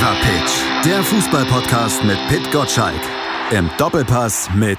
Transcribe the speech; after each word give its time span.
Fever 0.00 0.16
Pitch, 0.22 0.86
der 0.86 1.02
Fußballpodcast 1.02 2.04
mit 2.04 2.16
Pit 2.28 2.50
Gottschalk. 2.50 3.02
Im 3.50 3.68
Doppelpass 3.76 4.48
mit 4.54 4.78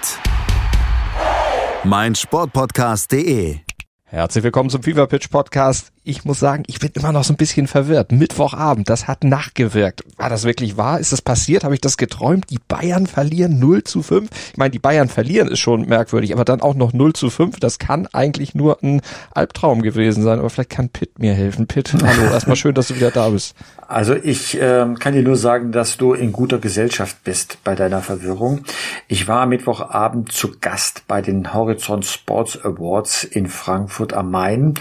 meinsportpodcast.de. 1.84 3.58
Herzlich 4.04 4.44
willkommen 4.44 4.72
zum 4.72 4.82
Fever 4.82 5.06
Pitch 5.06 5.30
Podcast. 5.30 5.92
Ich 6.04 6.26
muss 6.26 6.40
sagen, 6.40 6.64
ich 6.66 6.80
bin 6.80 6.90
immer 6.96 7.12
noch 7.12 7.24
so 7.24 7.34
ein 7.34 7.38
bisschen 7.38 7.68
verwirrt. 7.68 8.12
Mittwochabend, 8.12 8.90
das 8.90 9.08
hat 9.08 9.24
nachgewirkt. 9.24 10.04
War 10.18 10.30
das 10.30 10.44
wirklich 10.44 10.76
wahr? 10.76 11.00
Ist 11.00 11.12
das 11.14 11.22
passiert? 11.22 11.64
Habe 11.64 11.76
ich 11.76 11.82
das 11.82 11.98
geträumt? 11.98 12.50
Die 12.50 12.60
Bayern 12.68 13.06
verlieren 13.06 13.60
0 13.60 13.84
zu 13.84 14.02
5? 14.02 14.28
Ich 14.52 14.58
meine, 14.58 14.72
die 14.72 14.80
Bayern 14.80 15.08
verlieren 15.08 15.50
ist 15.50 15.60
schon 15.60 15.86
merkwürdig, 15.86 16.34
aber 16.34 16.46
dann 16.46 16.62
auch 16.62 16.74
noch 16.74 16.94
0 16.94 17.14
zu 17.14 17.30
5, 17.30 17.60
das 17.60 17.78
kann 17.78 18.08
eigentlich 18.12 18.56
nur 18.56 18.82
ein 18.82 19.02
Albtraum 19.36 19.84
gewesen 19.84 20.24
sein. 20.24 20.40
Aber 20.40 20.50
vielleicht 20.50 20.72
kann 20.72 20.90
Pitt 20.90 21.20
mir 21.20 21.36
helfen. 21.36 21.68
Pitt, 21.68 21.94
hallo, 21.94 22.34
erstmal 22.34 22.56
schön, 22.56 22.74
dass 22.74 22.88
du 22.88 22.96
wieder 22.96 23.12
da 23.12 23.30
bist. 23.30 23.56
Also 23.92 24.16
ich 24.16 24.60
äh, 24.60 24.86
kann 25.00 25.14
dir 25.14 25.22
nur 25.22 25.36
sagen, 25.36 25.74
dass 25.74 25.98
du 25.98 26.14
in 26.14 26.32
guter 26.32 26.60
Gesellschaft 26.60 27.26
bist 27.26 27.62
bei 27.66 27.76
deiner 27.76 28.00
Verwirrung. 28.00 28.64
Ich 29.10 29.28
war 29.28 29.42
am 29.42 29.50
Mittwochabend 29.50 30.32
zu 30.32 30.54
Gast 30.62 31.04
bei 31.10 31.22
den 31.22 31.54
Horizont 31.54 32.06
Sports 32.06 32.64
Awards 32.64 33.26
in 33.26 33.48
Frankfurt 33.48 34.14
am 34.14 34.32
Main 34.32 34.76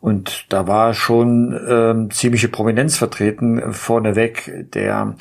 und 0.00 0.44
da 0.50 0.66
war 0.66 0.92
schon 0.92 1.58
ähm, 1.66 2.10
ziemliche 2.10 2.48
Prominenz 2.48 2.98
vertreten. 2.98 3.72
Vorneweg 3.72 4.70
der 4.74 5.14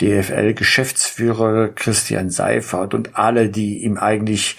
DFL-Geschäftsführer 0.00 1.68
Christian 1.68 2.30
Seifert 2.30 2.94
und 2.94 3.16
alle, 3.16 3.48
die 3.48 3.82
ihm 3.82 3.96
eigentlich 3.96 4.56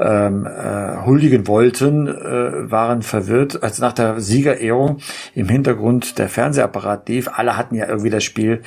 ähm, 0.00 0.46
äh, 0.46 1.04
huldigen 1.04 1.46
wollten, 1.46 2.08
äh, 2.08 2.70
waren 2.70 3.02
verwirrt, 3.02 3.62
als 3.62 3.78
nach 3.78 3.92
der 3.92 4.20
Siegerehrung 4.20 4.98
im 5.34 5.48
Hintergrund 5.48 6.18
der 6.18 6.28
Fernsehapparat 6.28 7.08
lief. 7.08 7.28
Alle 7.32 7.56
hatten 7.56 7.74
ja 7.74 7.86
irgendwie 7.86 8.10
das 8.10 8.24
Spiel 8.24 8.62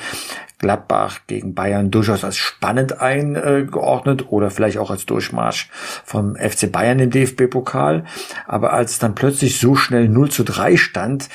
Gladbach 0.60 1.20
gegen 1.28 1.54
Bayern 1.54 1.92
durchaus 1.92 2.24
als 2.24 2.38
spannend 2.38 3.02
eingeordnet 3.02 4.32
oder 4.32 4.50
vielleicht 4.50 4.78
auch 4.78 4.92
als 4.92 5.06
Durchmarsch 5.06 5.70
vom 6.06 6.36
FC 6.36 6.72
Bayern 6.72 7.00
im 7.00 7.10
DFB-Pokal. 7.10 8.06
Aber 8.48 8.72
als 8.72 8.98
dann 8.98 9.14
plötzlich 9.14 9.60
so 9.60 9.76
schnell 9.76 10.08
0 10.08 10.32
zu 10.32 10.44
3 10.44 10.78
stand, 10.78 11.28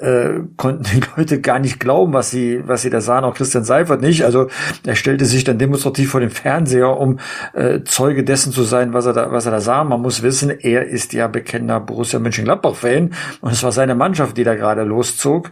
äh, 0.00 0.40
konnten 0.56 0.84
die 0.84 1.00
Leute 1.16 1.40
gar 1.40 1.58
nicht 1.58 1.78
glauben, 1.78 2.12
was 2.12 2.30
sie, 2.30 2.62
was 2.66 2.82
sie 2.82 2.90
da 2.90 3.00
sahen, 3.00 3.24
auch 3.24 3.34
Christian 3.34 3.64
Seifert 3.64 4.00
nicht. 4.00 4.24
Also 4.24 4.48
er 4.84 4.96
stellte 4.96 5.24
sich 5.24 5.44
dann 5.44 5.58
demonstrativ 5.58 6.10
vor 6.10 6.20
den 6.20 6.30
Fernseher, 6.30 6.98
um 6.98 7.20
äh, 7.52 7.80
Zeuge 7.84 8.24
dessen 8.24 8.52
zu 8.52 8.64
sein, 8.64 8.92
was 8.92 9.06
er 9.06 9.12
da, 9.12 9.30
was 9.30 9.46
er 9.46 9.52
da 9.52 9.60
sah. 9.60 9.84
Man 9.84 10.02
muss 10.02 10.22
wissen, 10.22 10.50
er 10.50 10.86
ist 10.86 11.12
ja 11.12 11.28
bekennender 11.28 11.80
Borussia 11.80 12.18
Mönchengladbach-Fan 12.18 13.14
und 13.40 13.52
es 13.52 13.62
war 13.62 13.72
seine 13.72 13.94
Mannschaft, 13.94 14.36
die 14.36 14.44
da 14.44 14.54
gerade 14.54 14.82
loszog. 14.82 15.50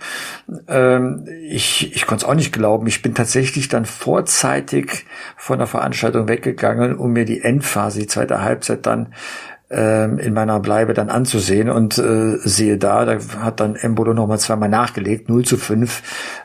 Ähm, 0.68 1.26
ich 1.48 1.94
ich 1.94 2.06
konnte 2.06 2.24
es 2.24 2.30
auch 2.30 2.34
nicht 2.34 2.52
glauben. 2.52 2.86
Ich 2.86 3.02
bin 3.02 3.14
tatsächlich 3.14 3.68
dann 3.68 3.84
vorzeitig 3.84 5.06
von 5.36 5.58
der 5.58 5.66
Veranstaltung 5.66 6.28
weggegangen, 6.28 6.96
um 6.96 7.12
mir 7.12 7.24
die 7.24 7.42
Endphase, 7.42 8.00
die 8.00 8.06
zweite 8.06 8.42
Halbzeit 8.42 8.86
dann 8.86 9.14
ähm, 9.72 10.18
in 10.18 10.34
meiner 10.34 10.60
Bleibe 10.60 10.92
dann 10.92 11.08
anzusehen 11.08 11.70
und 11.70 11.96
äh, 11.96 12.36
sehe 12.38 12.76
da, 12.76 13.06
da 13.06 13.18
hat 13.40 13.60
dann 13.60 13.74
Embolo 13.74 14.12
nochmal 14.12 14.38
zweimal 14.38 14.68
nachgelegt, 14.68 15.30
0 15.30 15.44
zu 15.46 15.56
5. 15.56 16.02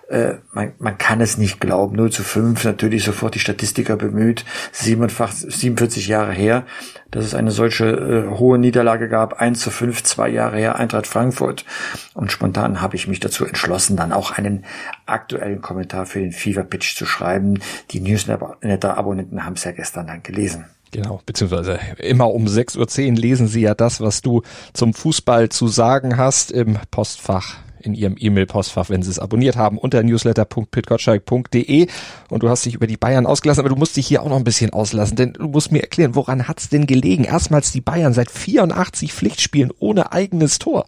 Äh, 0.08 0.36
man, 0.54 0.72
man 0.80 0.98
kann 0.98 1.20
es 1.20 1.38
nicht 1.38 1.60
glauben, 1.60 1.98
0 1.98 2.10
zu 2.10 2.24
5, 2.24 2.64
natürlich 2.64 3.04
sofort 3.04 3.36
die 3.36 3.40
Statistiker 3.40 3.98
bemüht, 3.98 4.46
47, 4.72 5.54
47 5.54 6.08
Jahre 6.08 6.32
her, 6.32 6.66
dass 7.12 7.26
es 7.26 7.36
eine 7.36 7.52
solche 7.52 7.86
äh, 7.86 8.38
hohe 8.38 8.58
Niederlage 8.58 9.10
gab, 9.10 9.42
1 9.42 9.60
zu 9.60 9.72
5, 9.72 10.04
zwei 10.04 10.30
Jahre 10.30 10.58
her, 10.58 10.78
Eintracht 10.78 11.08
Frankfurt. 11.08 11.66
Und 12.14 12.32
spontan 12.32 12.80
habe 12.80 12.96
ich 12.96 13.10
mich 13.10 13.20
dazu 13.20 13.46
entschlossen, 13.46 13.98
dann 13.98 14.14
auch 14.14 14.32
einen 14.32 14.64
aktuellen 15.06 15.60
Kommentar 15.60 16.06
für 16.06 16.20
den 16.20 16.32
Fever 16.32 16.64
Pitch 16.64 16.96
zu 16.96 17.06
schreiben. 17.06 17.60
Die 17.92 18.00
Newsletter-Abonnenten 18.00 19.44
haben 19.44 19.54
es 19.54 19.66
ja 19.66 19.72
gestern 19.72 20.08
dann 20.08 20.24
gelesen. 20.24 20.66
Genau, 20.92 21.22
beziehungsweise 21.26 21.80
immer 21.98 22.34
um 22.34 22.46
6.10 22.46 23.10
Uhr 23.10 23.16
lesen 23.16 23.48
Sie 23.48 23.62
ja 23.62 23.76
das, 23.76 24.00
was 24.00 24.22
du 24.22 24.42
zum 24.74 24.94
Fußball 24.94 25.50
zu 25.50 25.68
sagen 25.68 26.18
hast 26.18 26.52
im 26.52 26.78
Postfach 26.92 27.58
in 27.80 27.94
Ihrem 27.94 28.16
E-Mail-Postfach, 28.20 28.90
wenn 28.90 29.02
Sie 29.02 29.10
es 29.10 29.20
abonniert 29.20 29.56
haben, 29.56 29.78
unter 29.78 30.04
newsletter.pitgottschalk.de 30.04 31.88
und 32.30 32.44
du 32.44 32.50
hast 32.50 32.66
dich 32.66 32.76
über 32.76 32.88
die 32.88 32.98
Bayern 32.98 33.26
ausgelassen, 33.26 33.62
aber 33.62 33.70
du 33.70 33.76
musst 33.76 33.96
dich 33.98 34.08
hier 34.08 34.22
auch 34.22 34.30
noch 34.30 34.38
ein 34.38 34.44
bisschen 34.44 34.74
auslassen, 34.74 35.16
denn 35.16 35.34
du 35.34 35.48
musst 35.48 35.72
mir 35.72 35.82
erklären, 35.82 36.16
woran 36.16 36.48
hat's 36.48 36.70
denn 36.70 36.86
gelegen? 36.86 37.24
Erstmals 37.24 37.72
die 37.72 37.82
Bayern 37.82 38.14
seit 38.14 38.32
84 38.32 39.14
Pflichtspielen 39.14 39.72
ohne 39.80 40.12
eigenes 40.12 40.60
Tor. 40.60 40.86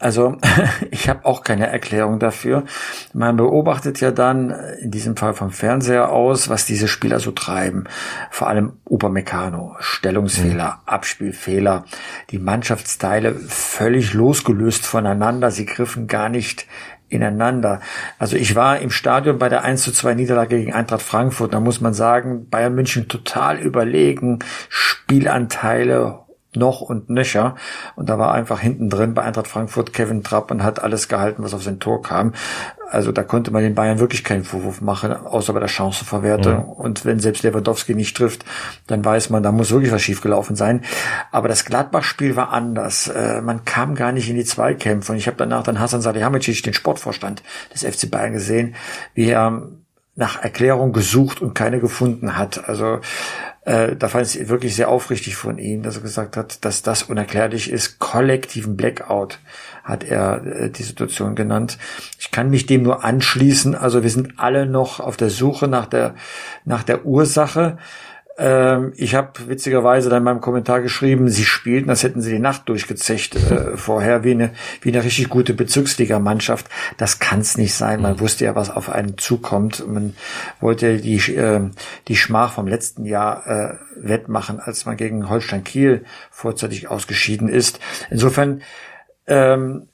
Also 0.00 0.36
ich 0.90 1.08
habe 1.08 1.24
auch 1.26 1.44
keine 1.44 1.68
Erklärung 1.68 2.18
dafür. 2.18 2.64
Man 3.12 3.36
beobachtet 3.36 4.00
ja 4.00 4.10
dann 4.10 4.50
in 4.80 4.90
diesem 4.90 5.16
Fall 5.16 5.34
vom 5.34 5.50
Fernseher 5.50 6.10
aus, 6.10 6.48
was 6.48 6.66
diese 6.66 6.88
Spieler 6.88 7.20
so 7.20 7.30
treiben. 7.30 7.84
Vor 8.30 8.48
allem 8.48 8.72
Upamecano, 8.84 9.76
Stellungsfehler, 9.78 10.80
mhm. 10.82 10.88
Abspielfehler, 10.88 11.84
die 12.30 12.38
Mannschaftsteile 12.38 13.34
völlig 13.34 14.14
losgelöst 14.14 14.86
voneinander. 14.86 15.50
Sie 15.50 15.66
griffen 15.66 16.08
gar 16.08 16.30
nicht 16.30 16.66
ineinander. 17.10 17.80
Also 18.18 18.36
ich 18.36 18.54
war 18.54 18.78
im 18.78 18.90
Stadion 18.90 19.38
bei 19.38 19.48
der 19.48 19.64
1 19.64 19.82
zu 19.82 19.92
2 19.92 20.14
Niederlage 20.14 20.56
gegen 20.56 20.72
Eintracht 20.72 21.02
Frankfurt. 21.02 21.52
Da 21.52 21.60
muss 21.60 21.80
man 21.80 21.92
sagen, 21.92 22.48
Bayern 22.48 22.74
München 22.74 23.08
total 23.08 23.58
überlegen, 23.58 24.38
Spielanteile 24.68 26.20
noch 26.54 26.80
und 26.80 27.10
nöcher. 27.10 27.54
Und 27.96 28.08
da 28.08 28.18
war 28.18 28.32
einfach 28.32 28.60
hinten 28.60 28.90
drin 28.90 29.14
bei 29.14 29.22
Eintracht 29.22 29.46
Frankfurt 29.46 29.92
Kevin 29.92 30.22
Trapp 30.22 30.50
und 30.50 30.62
hat 30.62 30.82
alles 30.82 31.08
gehalten, 31.08 31.42
was 31.42 31.54
auf 31.54 31.62
sein 31.62 31.78
Tor 31.78 32.02
kam. 32.02 32.32
Also 32.90 33.12
da 33.12 33.22
konnte 33.22 33.52
man 33.52 33.62
den 33.62 33.76
Bayern 33.76 34.00
wirklich 34.00 34.24
keinen 34.24 34.42
Vorwurf 34.42 34.80
machen, 34.80 35.12
außer 35.12 35.52
bei 35.52 35.60
der 35.60 35.68
Chancenverwertung. 35.68 36.56
Mhm. 36.56 36.72
Und 36.72 37.04
wenn 37.04 37.20
selbst 37.20 37.44
Lewandowski 37.44 37.94
nicht 37.94 38.16
trifft, 38.16 38.44
dann 38.88 39.04
weiß 39.04 39.30
man, 39.30 39.44
da 39.44 39.52
muss 39.52 39.70
wirklich 39.70 39.92
was 39.92 40.02
schiefgelaufen 40.02 40.56
sein. 40.56 40.82
Aber 41.30 41.46
das 41.46 41.64
Gladbach-Spiel 41.64 42.34
war 42.34 42.50
anders. 42.50 43.06
Äh, 43.06 43.42
man 43.42 43.64
kam 43.64 43.94
gar 43.94 44.10
nicht 44.10 44.28
in 44.28 44.36
die 44.36 44.44
Zweikämpfe. 44.44 45.12
Und 45.12 45.18
ich 45.18 45.28
habe 45.28 45.36
danach 45.36 45.62
dann 45.62 45.78
Hasan 45.78 46.00
Salihamidzic, 46.00 46.64
den 46.64 46.74
Sportvorstand 46.74 47.44
des 47.72 47.84
FC 47.84 48.10
Bayern, 48.10 48.32
gesehen, 48.32 48.74
wie 49.14 49.28
er 49.28 49.62
nach 50.16 50.42
Erklärung 50.42 50.92
gesucht 50.92 51.40
und 51.40 51.54
keine 51.54 51.80
gefunden 51.80 52.36
hat. 52.36 52.68
Also 52.68 53.00
äh, 53.62 53.94
da 53.94 54.08
fand 54.08 54.26
ich 54.26 54.40
es 54.40 54.48
wirklich 54.48 54.74
sehr 54.74 54.88
aufrichtig 54.88 55.36
von 55.36 55.58
ihm, 55.58 55.82
dass 55.82 55.96
er 55.96 56.02
gesagt 56.02 56.36
hat, 56.36 56.64
dass 56.64 56.82
das 56.82 57.02
unerklärlich 57.02 57.70
ist. 57.70 57.98
Kollektiven 57.98 58.76
Blackout 58.76 59.38
hat 59.84 60.02
er 60.02 60.44
äh, 60.46 60.70
die 60.70 60.82
Situation 60.82 61.34
genannt. 61.34 61.76
Ich 62.18 62.30
kann 62.30 62.48
mich 62.48 62.64
dem 62.66 62.82
nur 62.82 63.04
anschließen. 63.04 63.74
Also 63.74 64.02
wir 64.02 64.10
sind 64.10 64.34
alle 64.38 64.64
noch 64.64 65.00
auf 65.00 65.18
der 65.18 65.28
Suche 65.28 65.68
nach 65.68 65.86
der, 65.86 66.14
nach 66.64 66.82
der 66.82 67.04
Ursache. 67.04 67.76
Ähm, 68.42 68.94
ich 68.96 69.14
habe 69.14 69.48
witzigerweise 69.48 70.08
dann 70.08 70.18
in 70.18 70.24
meinem 70.24 70.40
Kommentar 70.40 70.80
geschrieben, 70.80 71.28
sie 71.28 71.44
spielten, 71.44 71.90
als 71.90 72.02
hätten 72.02 72.22
sie 72.22 72.32
die 72.32 72.38
Nacht 72.38 72.70
durchgezecht 72.70 73.36
äh, 73.36 73.72
vorher, 73.76 74.24
wie 74.24 74.30
eine, 74.30 74.52
wie 74.80 74.88
eine 74.88 75.04
richtig 75.04 75.28
gute 75.28 75.52
Bezirksligamannschaft. 75.52 76.66
Das 76.96 77.18
kann 77.18 77.40
es 77.40 77.58
nicht 77.58 77.74
sein. 77.74 78.00
Man 78.00 78.18
wusste 78.18 78.46
ja, 78.46 78.54
was 78.54 78.70
auf 78.70 78.88
einen 78.88 79.18
zukommt. 79.18 79.86
Man 79.86 80.16
wollte 80.58 80.96
die, 80.96 81.18
äh, 81.34 81.60
die 82.08 82.16
Schmach 82.16 82.54
vom 82.54 82.66
letzten 82.66 83.04
Jahr 83.04 83.46
äh, 83.46 83.74
wettmachen, 83.96 84.58
als 84.58 84.86
man 84.86 84.96
gegen 84.96 85.28
Holstein 85.28 85.62
Kiel 85.62 86.06
vorzeitig 86.30 86.88
ausgeschieden 86.88 87.50
ist. 87.50 87.78
Insofern 88.08 88.62
ähm, 89.26 89.86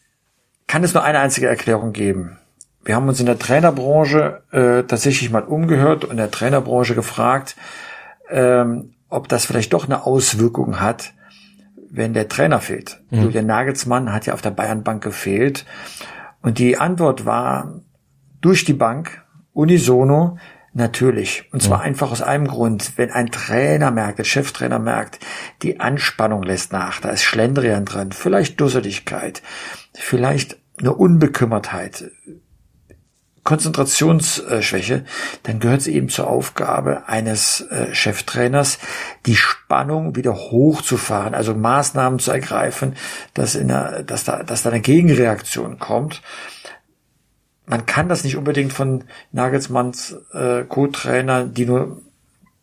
kann 0.68 0.84
es 0.84 0.94
nur 0.94 1.02
eine 1.02 1.18
einzige 1.18 1.48
Erklärung 1.48 1.92
geben. 1.92 2.38
Wir 2.84 2.94
haben 2.94 3.08
uns 3.08 3.18
in 3.18 3.26
der 3.26 3.40
Trainerbranche 3.40 4.42
äh, 4.52 4.84
tatsächlich 4.84 5.32
mal 5.32 5.42
umgehört 5.42 6.04
und 6.04 6.12
in 6.12 6.16
der 6.18 6.30
Trainerbranche 6.30 6.94
gefragt, 6.94 7.56
ähm, 8.30 8.94
ob 9.08 9.28
das 9.28 9.46
vielleicht 9.46 9.72
doch 9.72 9.84
eine 9.84 10.04
Auswirkung 10.04 10.80
hat, 10.80 11.14
wenn 11.90 12.12
der 12.12 12.28
Trainer 12.28 12.60
fehlt. 12.60 13.00
Mhm. 13.10 13.22
Julian 13.22 13.46
Nagelsmann 13.46 14.12
hat 14.12 14.26
ja 14.26 14.34
auf 14.34 14.42
der 14.42 14.50
Bayernbank 14.50 15.02
gefehlt. 15.02 15.64
Und 16.42 16.58
die 16.58 16.76
Antwort 16.78 17.24
war 17.24 17.80
durch 18.40 18.64
die 18.64 18.74
Bank, 18.74 19.24
unisono, 19.52 20.38
natürlich. 20.76 21.48
Und 21.52 21.62
zwar 21.62 21.78
mhm. 21.78 21.84
einfach 21.84 22.10
aus 22.12 22.22
einem 22.22 22.46
Grund. 22.46 22.92
Wenn 22.96 23.10
ein 23.10 23.30
Trainer 23.30 23.90
merkt, 23.90 24.18
der 24.18 24.24
Cheftrainer 24.24 24.78
merkt, 24.78 25.18
die 25.62 25.80
Anspannung 25.80 26.42
lässt 26.42 26.72
nach, 26.72 27.00
da 27.00 27.08
ist 27.08 27.22
Schlendrian 27.22 27.86
drin, 27.86 28.12
vielleicht 28.12 28.60
Dusseligkeit, 28.60 29.42
vielleicht 29.94 30.58
eine 30.78 30.92
Unbekümmertheit, 30.92 32.10
Konzentrationsschwäche, 33.46 35.04
dann 35.44 35.60
gehört 35.60 35.80
es 35.80 35.86
eben 35.86 36.08
zur 36.08 36.26
Aufgabe 36.26 37.08
eines 37.08 37.60
äh, 37.60 37.94
Cheftrainers, 37.94 38.78
die 39.24 39.36
Spannung 39.36 40.16
wieder 40.16 40.34
hochzufahren, 40.34 41.32
also 41.32 41.54
Maßnahmen 41.54 42.18
zu 42.18 42.32
ergreifen, 42.32 42.96
dass, 43.34 43.54
in 43.54 43.68
der, 43.68 44.02
dass, 44.02 44.24
da, 44.24 44.42
dass 44.42 44.64
da 44.64 44.70
eine 44.70 44.80
Gegenreaktion 44.80 45.78
kommt. 45.78 46.22
Man 47.66 47.86
kann 47.86 48.08
das 48.08 48.24
nicht 48.24 48.36
unbedingt 48.36 48.72
von 48.72 49.04
Nagelsmanns 49.30 50.16
äh, 50.32 50.64
Co-Trainer, 50.64 51.44
die 51.44 51.66
nur 51.66 52.02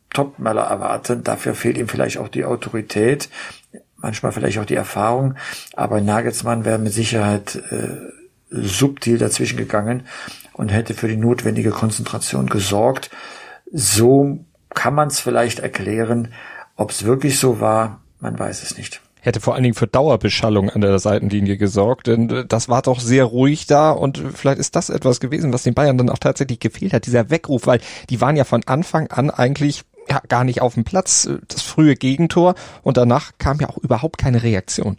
Topmeller 0.09 0.63
erwarten. 0.63 1.23
Dafür 1.23 1.55
fehlt 1.55 1.77
ihm 1.77 1.87
vielleicht 1.87 2.17
auch 2.17 2.27
die 2.27 2.43
Autorität, 2.43 3.29
manchmal 3.95 4.33
vielleicht 4.33 4.59
auch 4.59 4.65
die 4.65 4.75
Erfahrung. 4.75 5.35
Aber 5.77 6.01
Nagelsmann 6.01 6.65
wäre 6.65 6.77
mit 6.77 6.91
Sicherheit 6.91 7.55
äh, 7.71 7.99
subtil 8.49 9.17
dazwischen 9.17 9.57
gegangen 9.57 10.03
und 10.53 10.69
hätte 10.69 10.93
für 10.93 11.07
die 11.07 11.17
notwendige 11.17 11.71
Konzentration 11.71 12.47
gesorgt. 12.47 13.09
So 13.71 14.45
kann 14.73 14.95
man 14.95 15.07
es 15.07 15.19
vielleicht 15.19 15.59
erklären. 15.59 16.33
Ob 16.75 16.91
es 16.91 17.05
wirklich 17.05 17.39
so 17.39 17.59
war, 17.59 18.01
man 18.19 18.37
weiß 18.37 18.63
es 18.63 18.77
nicht 18.77 19.01
hätte 19.23 19.39
vor 19.39 19.55
allen 19.55 19.63
Dingen 19.63 19.73
für 19.73 19.87
Dauerbeschallung 19.87 20.69
an 20.69 20.81
der 20.81 20.99
Seitenlinie 20.99 21.57
gesorgt, 21.57 22.07
denn 22.07 22.29
äh, 22.29 22.45
das 22.45 22.69
war 22.69 22.81
doch 22.81 22.99
sehr 22.99 23.23
ruhig 23.23 23.65
da 23.65 23.91
und 23.91 24.21
vielleicht 24.33 24.59
ist 24.59 24.75
das 24.75 24.89
etwas 24.89 25.19
gewesen, 25.19 25.53
was 25.53 25.63
den 25.63 25.73
Bayern 25.73 25.97
dann 25.97 26.09
auch 26.09 26.19
tatsächlich 26.19 26.59
gefehlt 26.59 26.93
hat, 26.93 27.05
dieser 27.05 27.29
Weckruf, 27.29 27.65
weil 27.65 27.79
die 28.09 28.21
waren 28.21 28.35
ja 28.35 28.43
von 28.43 28.63
Anfang 28.65 29.07
an 29.07 29.29
eigentlich 29.29 29.83
ja, 30.09 30.21
gar 30.27 30.43
nicht 30.43 30.61
auf 30.61 30.73
dem 30.73 30.83
Platz, 30.83 31.25
äh, 31.25 31.37
das 31.47 31.61
frühe 31.61 31.95
Gegentor 31.95 32.55
und 32.83 32.97
danach 32.97 33.31
kam 33.37 33.59
ja 33.59 33.69
auch 33.69 33.77
überhaupt 33.77 34.17
keine 34.17 34.43
Reaktion. 34.43 34.97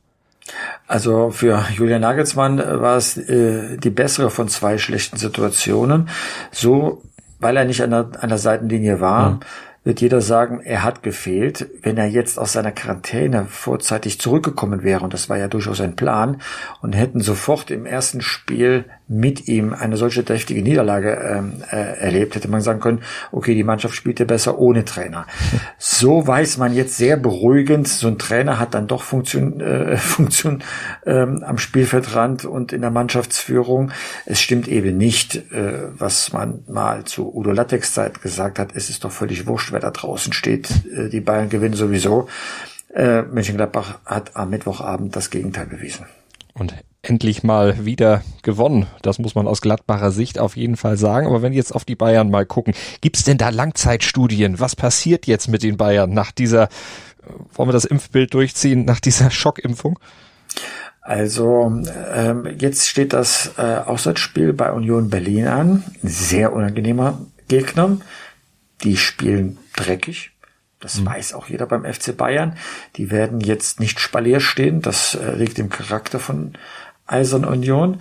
Also 0.87 1.31
für 1.31 1.65
Julian 1.75 2.03
Nagelsmann 2.03 2.59
war 2.59 2.97
es 2.97 3.17
äh, 3.17 3.77
die 3.79 3.91
bessere 3.91 4.31
von 4.31 4.49
zwei 4.49 4.79
schlechten 4.79 5.17
Situationen. 5.17 6.09
So, 6.51 7.03
weil 7.41 7.57
er 7.57 7.65
nicht 7.65 7.83
an 7.83 7.91
der, 7.91 8.11
an 8.21 8.29
der 8.29 8.39
Seitenlinie 8.39 9.01
war, 9.01 9.31
mhm 9.31 9.41
wird 9.85 10.01
jeder 10.01 10.23
sagen, 10.23 10.61
er 10.61 10.83
hat 10.83 11.03
gefehlt. 11.03 11.69
Wenn 11.83 11.99
er 11.99 12.07
jetzt 12.07 12.39
aus 12.39 12.55
seiner 12.55 12.73
Quarantäne 12.73 13.45
vorzeitig 13.45 14.19
zurückgekommen 14.19 14.83
wäre, 14.83 15.05
und 15.05 15.13
das 15.13 15.29
war 15.29 15.37
ja 15.37 15.47
durchaus 15.47 15.81
ein 15.81 15.95
Plan, 15.95 16.41
und 16.81 16.95
hätten 16.95 17.21
sofort 17.21 17.71
im 17.71 17.87
ersten 17.87 18.23
Spiel 18.23 18.87
mit 19.07 19.49
ihm 19.49 19.75
eine 19.75 19.97
solche 19.97 20.23
deftige 20.23 20.63
Niederlage 20.63 21.13
ähm, 21.13 21.63
äh, 21.71 21.77
erlebt, 21.77 22.35
hätte 22.35 22.49
man 22.49 22.63
sagen 22.63 22.81
können, 22.81 23.03
okay, 23.33 23.55
die 23.55 23.65
Mannschaft 23.65 23.95
spielte 23.95 24.25
besser 24.25 24.59
ohne 24.59 24.85
Trainer. 24.85 25.27
So 25.79 26.27
weiß 26.27 26.59
man 26.59 26.75
jetzt 26.75 26.97
sehr 26.97 27.17
beruhigend, 27.17 27.89
so 27.89 28.09
ein 28.09 28.19
Trainer 28.19 28.59
hat 28.59 28.75
dann 28.75 28.87
doch 28.87 29.03
Funktion, 29.03 29.61
äh, 29.61 29.97
Funktion 29.99 30.63
ähm, 31.07 31.43
am 31.45 31.59
Spielfeldrand 31.59 32.45
und 32.45 32.73
in 32.73 32.81
der 32.81 32.91
Mannschaftsführung. 32.91 33.93
Es 34.25 34.41
stimmt 34.41 34.67
eben 34.69 34.97
nicht, 34.97 35.37
äh, 35.53 35.89
was 35.99 36.33
man 36.33 36.65
mal 36.67 37.05
zu 37.05 37.35
Udo 37.35 37.53
Lattex 37.53 37.93
Zeit 37.93 38.23
gesagt 38.23 38.59
hat, 38.59 38.71
es 38.75 38.89
ist 38.89 39.05
doch 39.05 39.13
völlig 39.13 39.47
wurscht, 39.47 39.73
wer 39.73 39.81
da 39.81 39.91
draußen 39.91 40.33
steht. 40.33 40.71
Äh, 40.97 41.09
die 41.11 41.21
Bayern 41.21 41.49
gewinnen 41.49 41.75
sowieso. 41.75 42.29
Äh, 42.95 43.23
Mönchengladbach 43.23 43.99
hat 44.05 44.37
am 44.37 44.51
Mittwochabend 44.51 45.15
das 45.15 45.31
Gegenteil 45.31 45.67
bewiesen. 45.67 46.07
Und 46.55 46.75
endlich 47.05 47.43
mal 47.43 47.85
wieder 47.85 48.23
gewonnen. 48.43 48.87
Das 49.03 49.19
muss 49.19 49.35
man 49.35 49.47
aus 49.47 49.61
Gladbacher 49.61 50.11
Sicht 50.11 50.39
auf 50.39 50.57
jeden 50.57 50.77
Fall 50.77 50.97
sagen. 50.97 51.27
Aber 51.27 51.43
wenn 51.43 51.53
wir 51.53 51.59
jetzt 51.59 51.75
auf 51.75 51.85
die 51.85 51.97
Bayern 51.97 52.31
mal 52.31 52.47
gucken, 52.47 52.75
gibt 53.01 53.17
es 53.17 53.25
denn 53.25 53.39
da 53.39 53.51
Langzeitstudien? 53.51 54.61
Was 54.61 54.77
passiert 54.77 55.27
jetzt 55.27 55.49
mit 55.49 55.63
den 55.63 55.77
Bayern 55.77 56.13
nach 56.13 56.33
dieser, 56.33 56.69
wollen 57.55 57.69
wir 57.69 57.75
das 57.75 57.85
Impfbild 57.85 58.35
durchziehen, 58.35 58.85
nach 58.85 59.01
dieser 59.01 59.31
Schockimpfung? 59.31 59.99
Also 61.01 61.83
ähm, 62.15 62.49
jetzt 62.59 62.89
steht 62.89 63.13
das 63.13 63.53
äh, 63.59 63.63
Auswärtsspiel 63.63 64.55
bei 64.55 64.73
Union 64.73 65.11
Berlin 65.11 65.47
an. 65.49 65.85
Sehr 66.03 66.53
unangenehmer 66.55 67.21
Gegner. 67.49 67.99
Die 68.83 68.97
spielen 68.97 69.59
dreckig. 69.77 70.31
Das 70.81 71.01
mhm. 71.01 71.07
weiß 71.07 71.35
auch 71.35 71.49
jeder 71.49 71.67
beim 71.67 71.85
FC 71.85 72.17
Bayern. 72.17 72.57
Die 72.97 73.11
werden 73.11 73.41
jetzt 73.41 73.81
nicht 73.81 74.01
spalier 74.01 74.41
stehen. 74.41 74.83
Das 74.83 75.15
äh, 75.15 75.35
liegt 75.35 75.59
im 75.59 75.69
Charakter 75.69 76.21
von 76.21 76.55
Eisern 77.07 77.45
Union. 77.45 78.01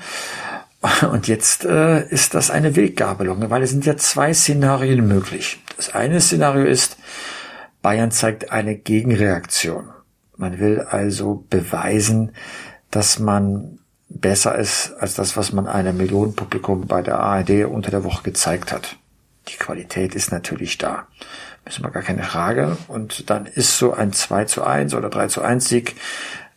Und 1.12 1.28
jetzt 1.28 1.64
äh, 1.66 2.06
ist 2.10 2.34
das 2.34 2.50
eine 2.50 2.76
Weggabelung, 2.76 3.50
weil 3.50 3.64
es 3.64 3.70
sind 3.70 3.86
ja 3.86 3.96
zwei 3.96 4.34
Szenarien 4.34 5.08
möglich. 5.08 5.62
Das 5.78 5.96
eine 5.96 6.20
Szenario 6.20 6.66
ist, 6.66 6.98
Bayern 7.82 8.12
zeigt 8.12 8.52
eine 8.52 8.76
Gegenreaktion. 8.76 9.90
Man 10.36 10.60
will 10.60 10.82
also 10.82 11.46
beweisen, 11.50 12.32
dass 12.92 13.20
man 13.20 13.80
besser 14.10 14.56
ist 14.56 14.94
als 15.00 15.16
das, 15.16 15.38
was 15.38 15.54
man 15.54 15.68
einem 15.68 15.98
Millionenpublikum 15.98 16.88
bei 16.88 17.02
der 17.02 17.20
ARD 17.20 17.66
unter 17.66 17.92
der 17.92 18.04
Woche 18.04 18.24
gezeigt 18.24 18.72
hat. 18.72 18.98
Die 19.48 19.58
Qualität 19.58 20.16
ist 20.16 20.32
natürlich 20.32 20.78
da. 20.78 21.08
Müssen 21.66 21.84
wir 21.84 21.92
gar 21.92 22.04
keine 22.04 22.24
Frage. 22.24 22.78
Und 22.88 23.30
dann 23.30 23.46
ist 23.46 23.78
so 23.78 23.94
ein 23.94 24.14
2 24.14 24.46
zu 24.46 24.64
1 24.64 24.94
oder 24.94 25.10
3 25.10 25.28
zu 25.28 25.42
1 25.42 25.68
Sieg 25.68 25.96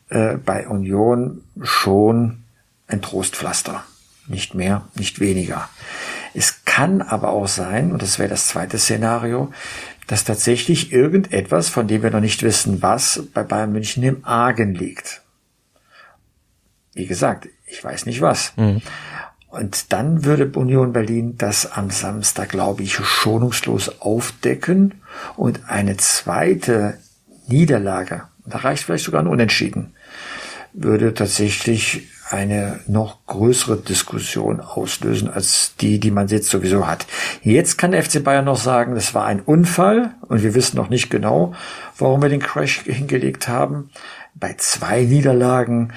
äh, 0.09 0.37
bei 0.37 0.69
Union 0.69 1.43
schon 1.63 2.45
ein 2.87 3.03
Trostpflaster. 3.03 3.85
Nicht 4.29 4.55
mehr, 4.55 4.89
nicht 4.95 5.21
weniger. 5.21 5.69
Es 6.35 6.65
kann 6.65 7.01
aber 7.01 7.31
auch 7.31 7.49
sein, 7.49 7.93
und 7.93 8.03
das 8.03 8.19
wäre 8.19 8.29
das 8.29 8.49
zweite 8.49 8.79
Szenario, 8.79 9.53
dass 10.07 10.25
tatsächlich 10.25 10.93
irgendetwas, 10.93 11.69
von 11.69 11.89
dem 11.89 12.03
wir 12.03 12.11
noch 12.11 12.21
nicht 12.21 12.43
wissen, 12.43 12.83
was 12.83 13.23
bei 13.33 13.43
Bayern 13.43 13.73
München 13.73 14.03
im 14.03 14.25
Argen 14.25 14.75
liegt. 14.75 15.23
Wie 16.93 17.07
gesagt, 17.07 17.49
ich 17.67 17.83
weiß 17.83 18.07
nicht 18.07 18.21
was. 18.21 18.53
Mhm. 18.57 18.83
Und 19.49 19.93
dann 19.93 20.25
würde 20.25 20.51
Union 20.59 20.93
Berlin 20.93 21.39
das 21.39 21.73
am 21.73 21.91
Samstag, 21.91 22.51
glaube 22.51 22.83
ich, 22.83 22.95
schonungslos 22.95 24.01
aufdecken 24.01 25.01
und 25.37 25.69
eine 25.69 25.97
zweite 25.97 26.99
Niederlage, 27.49 28.25
da 28.45 28.59
reicht 28.59 28.85
vielleicht 28.85 29.05
sogar 29.05 29.23
ein 29.23 29.29
Unentschieden, 29.29 29.95
würde 30.77 31.15
tatsächlich 31.15 32.09
eine 32.29 32.81
noch 32.87 33.25
größere 33.27 33.77
Diskussion 33.77 34.61
auslösen 34.61 35.31
als 35.31 35.75
die, 35.81 36.01
die 36.01 36.11
man 36.11 36.29
jetzt 36.29 36.51
sowieso 36.51 36.87
hat. 36.87 37.07
Jetzt 37.43 37.79
kann 37.79 37.93
der 37.93 38.03
FC 38.03 38.23
Bayern 38.23 38.45
noch 38.45 38.59
sagen, 38.59 38.95
das 38.95 39.15
war 39.15 39.27
ein 39.27 39.41
Unfall 39.41 40.15
und 40.23 40.43
wir 40.43 40.55
wissen 40.55 40.77
noch 40.77 40.91
nicht 40.91 41.09
genau, 41.09 41.55
warum 41.99 42.21
wir 42.21 42.29
den 42.29 42.41
Crash 42.41 42.83
hingelegt 42.83 43.49
haben. 43.49 43.91
Bei 44.35 44.55
zwei 44.59 45.03
Niederlagen 45.03 45.93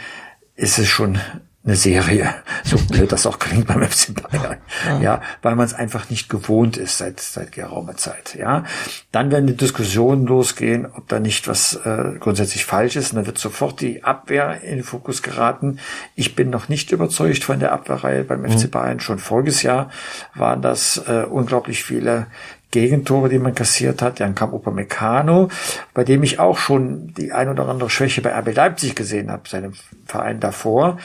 ist 0.55 0.77
es 0.77 0.87
schon 0.87 1.19
eine 1.65 1.75
Serie, 1.75 2.33
so 2.63 2.77
blöd 2.77 3.11
das 3.11 3.25
auch 3.25 3.37
klingt 3.37 3.67
beim 3.67 3.83
FC 3.83 4.13
Bayern, 4.13 4.57
ja, 4.87 4.99
ja 4.99 5.21
weil 5.41 5.55
man 5.55 5.65
es 5.65 5.73
einfach 5.73 6.09
nicht 6.09 6.29
gewohnt 6.29 6.77
ist 6.77 6.97
seit 6.97 7.19
seit 7.19 7.51
geraumer 7.51 7.97
Zeit, 7.97 8.35
ja. 8.35 8.63
Dann 9.11 9.29
werden 9.29 9.45
die 9.45 9.57
Diskussionen 9.57 10.25
losgehen, 10.25 10.85
ob 10.85 11.09
da 11.09 11.19
nicht 11.19 11.49
was 11.49 11.75
äh, 11.75 12.17
grundsätzlich 12.17 12.65
falsch 12.65 12.95
ist, 12.95 13.11
und 13.11 13.17
dann 13.17 13.25
wird 13.25 13.37
sofort 13.37 13.81
die 13.81 14.05
Abwehr 14.05 14.61
in 14.61 14.77
den 14.77 14.83
Fokus 14.83 15.21
geraten. 15.21 15.79
Ich 16.15 16.33
bin 16.33 16.49
noch 16.49 16.69
nicht 16.69 16.91
überzeugt 16.91 17.43
von 17.43 17.59
der 17.59 17.73
Abwehrreihe 17.73 18.23
beim 18.23 18.41
mhm. 18.41 18.57
FC 18.57 18.71
Bayern. 18.71 19.01
Schon 19.01 19.19
voriges 19.19 19.61
Jahr 19.61 19.89
waren 20.35 20.61
das 20.61 20.97
äh, 21.07 21.25
unglaublich 21.29 21.83
viele 21.83 22.27
Gegentore, 22.71 23.29
die 23.29 23.39
man 23.39 23.55
kassiert 23.55 24.01
hat. 24.01 24.19
Dann 24.19 24.35
kam 24.35 24.53
Upamecano, 24.53 25.49
bei 25.93 26.03
dem 26.03 26.23
ich 26.23 26.39
auch 26.39 26.57
schon 26.57 27.13
die 27.15 27.31
ein 27.31 27.49
oder 27.49 27.67
andere 27.67 27.89
Schwäche 27.89 28.21
bei 28.21 28.31
RB 28.37 28.55
Leipzig 28.55 28.95
gesehen 28.95 29.31
habe, 29.31 29.49
seinem 29.49 29.73
Verein 30.05 30.39
davor. 30.39 30.97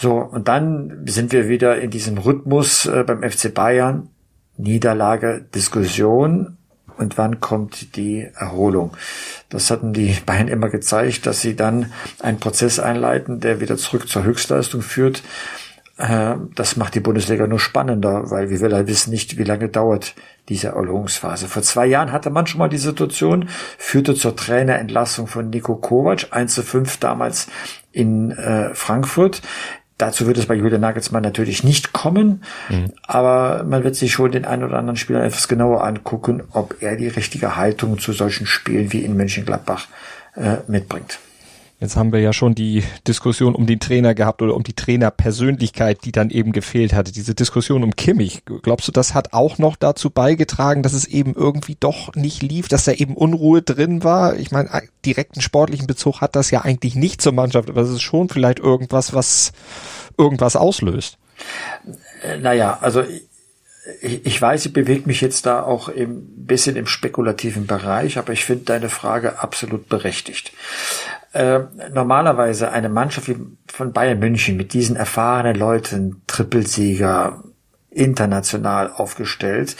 So, 0.00 0.14
und 0.14 0.48
dann 0.48 1.02
sind 1.04 1.30
wir 1.30 1.50
wieder 1.50 1.78
in 1.78 1.90
diesem 1.90 2.16
Rhythmus 2.16 2.86
äh, 2.86 3.04
beim 3.06 3.22
FC 3.22 3.52
Bayern. 3.52 4.08
Niederlage, 4.56 5.44
Diskussion 5.54 6.56
und 6.96 7.18
wann 7.18 7.40
kommt 7.40 7.96
die 7.96 8.26
Erholung. 8.34 8.96
Das 9.50 9.70
hatten 9.70 9.92
die 9.92 10.16
Bayern 10.26 10.48
immer 10.48 10.70
gezeigt, 10.70 11.26
dass 11.26 11.42
sie 11.42 11.54
dann 11.54 11.92
einen 12.18 12.40
Prozess 12.40 12.78
einleiten, 12.78 13.40
der 13.40 13.60
wieder 13.60 13.76
zurück 13.76 14.08
zur 14.08 14.24
Höchstleistung 14.24 14.80
führt. 14.80 15.22
Äh, 15.98 16.36
das 16.54 16.76
macht 16.76 16.94
die 16.94 17.00
Bundesliga 17.00 17.46
nur 17.46 17.60
spannender, 17.60 18.30
weil 18.30 18.48
wir 18.48 18.60
will 18.60 18.86
wissen 18.86 19.10
nicht, 19.10 19.36
wie 19.36 19.44
lange 19.44 19.68
dauert 19.68 20.14
diese 20.48 20.68
Erholungsphase. 20.68 21.46
Vor 21.46 21.62
zwei 21.62 21.84
Jahren 21.84 22.10
hatte 22.10 22.30
man 22.30 22.46
schon 22.46 22.58
mal 22.58 22.70
die 22.70 22.78
Situation, 22.78 23.50
führte 23.76 24.14
zur 24.14 24.34
Trainerentlassung 24.34 25.26
von 25.26 25.50
Nico 25.50 25.76
Kovac, 25.76 26.28
1 26.30 26.54
zu 26.54 26.62
5 26.62 26.96
damals 26.96 27.48
in 27.92 28.30
äh, 28.30 28.74
Frankfurt. 28.74 29.42
Dazu 30.00 30.26
wird 30.26 30.38
es 30.38 30.46
bei 30.46 30.54
Julian 30.54 30.80
Nagelsmann 30.80 31.22
natürlich 31.22 31.62
nicht 31.62 31.92
kommen, 31.92 32.42
mhm. 32.70 32.90
aber 33.06 33.64
man 33.64 33.84
wird 33.84 33.96
sich 33.96 34.12
schon 34.12 34.32
den 34.32 34.46
einen 34.46 34.64
oder 34.64 34.78
anderen 34.78 34.96
Spieler 34.96 35.22
etwas 35.22 35.46
genauer 35.46 35.84
angucken, 35.84 36.42
ob 36.52 36.76
er 36.80 36.96
die 36.96 37.08
richtige 37.08 37.56
Haltung 37.56 37.98
zu 37.98 38.12
solchen 38.12 38.46
Spielen 38.46 38.94
wie 38.94 39.04
in 39.04 39.14
Mönchengladbach 39.14 39.88
äh, 40.36 40.56
mitbringt. 40.68 41.18
Jetzt 41.80 41.96
haben 41.96 42.12
wir 42.12 42.20
ja 42.20 42.34
schon 42.34 42.54
die 42.54 42.84
Diskussion 43.08 43.54
um 43.54 43.66
den 43.66 43.80
Trainer 43.80 44.14
gehabt 44.14 44.42
oder 44.42 44.54
um 44.54 44.62
die 44.62 44.74
Trainerpersönlichkeit, 44.74 46.04
die 46.04 46.12
dann 46.12 46.28
eben 46.28 46.52
gefehlt 46.52 46.92
hatte. 46.92 47.10
Diese 47.10 47.34
Diskussion 47.34 47.82
um 47.82 47.96
Kimmich. 47.96 48.42
Glaubst 48.62 48.86
du, 48.86 48.92
das 48.92 49.14
hat 49.14 49.32
auch 49.32 49.56
noch 49.56 49.76
dazu 49.76 50.10
beigetragen, 50.10 50.82
dass 50.82 50.92
es 50.92 51.06
eben 51.06 51.34
irgendwie 51.34 51.78
doch 51.80 52.14
nicht 52.14 52.42
lief, 52.42 52.68
dass 52.68 52.84
da 52.84 52.92
eben 52.92 53.16
Unruhe 53.16 53.62
drin 53.62 54.04
war? 54.04 54.36
Ich 54.36 54.50
meine, 54.50 54.68
direkten 55.06 55.40
sportlichen 55.40 55.86
Bezug 55.86 56.20
hat 56.20 56.36
das 56.36 56.50
ja 56.50 56.60
eigentlich 56.60 56.96
nicht 56.96 57.22
zur 57.22 57.32
Mannschaft, 57.32 57.70
aber 57.70 57.80
es 57.80 57.88
ist 57.88 58.02
schon 58.02 58.28
vielleicht 58.28 58.58
irgendwas, 58.58 59.14
was 59.14 59.52
irgendwas 60.18 60.56
auslöst. 60.56 61.16
Äh, 62.22 62.36
naja, 62.38 62.76
also 62.82 63.02
ich, 64.02 64.26
ich 64.26 64.42
weiß, 64.42 64.66
ich 64.66 64.74
bewege 64.74 65.06
mich 65.06 65.22
jetzt 65.22 65.46
da 65.46 65.62
auch 65.62 65.88
ein 65.88 66.46
bisschen 66.46 66.76
im 66.76 66.86
spekulativen 66.86 67.66
Bereich, 67.66 68.18
aber 68.18 68.34
ich 68.34 68.44
finde 68.44 68.64
deine 68.64 68.90
Frage 68.90 69.40
absolut 69.40 69.88
berechtigt. 69.88 70.52
Äh, 71.32 71.60
normalerweise 71.92 72.72
eine 72.72 72.88
Mannschaft 72.88 73.28
wie 73.28 73.36
von 73.66 73.92
Bayern 73.92 74.18
München 74.18 74.56
mit 74.56 74.72
diesen 74.72 74.96
erfahrenen 74.96 75.54
Leuten, 75.54 76.22
Trippelsieger, 76.26 77.44
international 77.90 78.92
aufgestellt, 78.92 79.76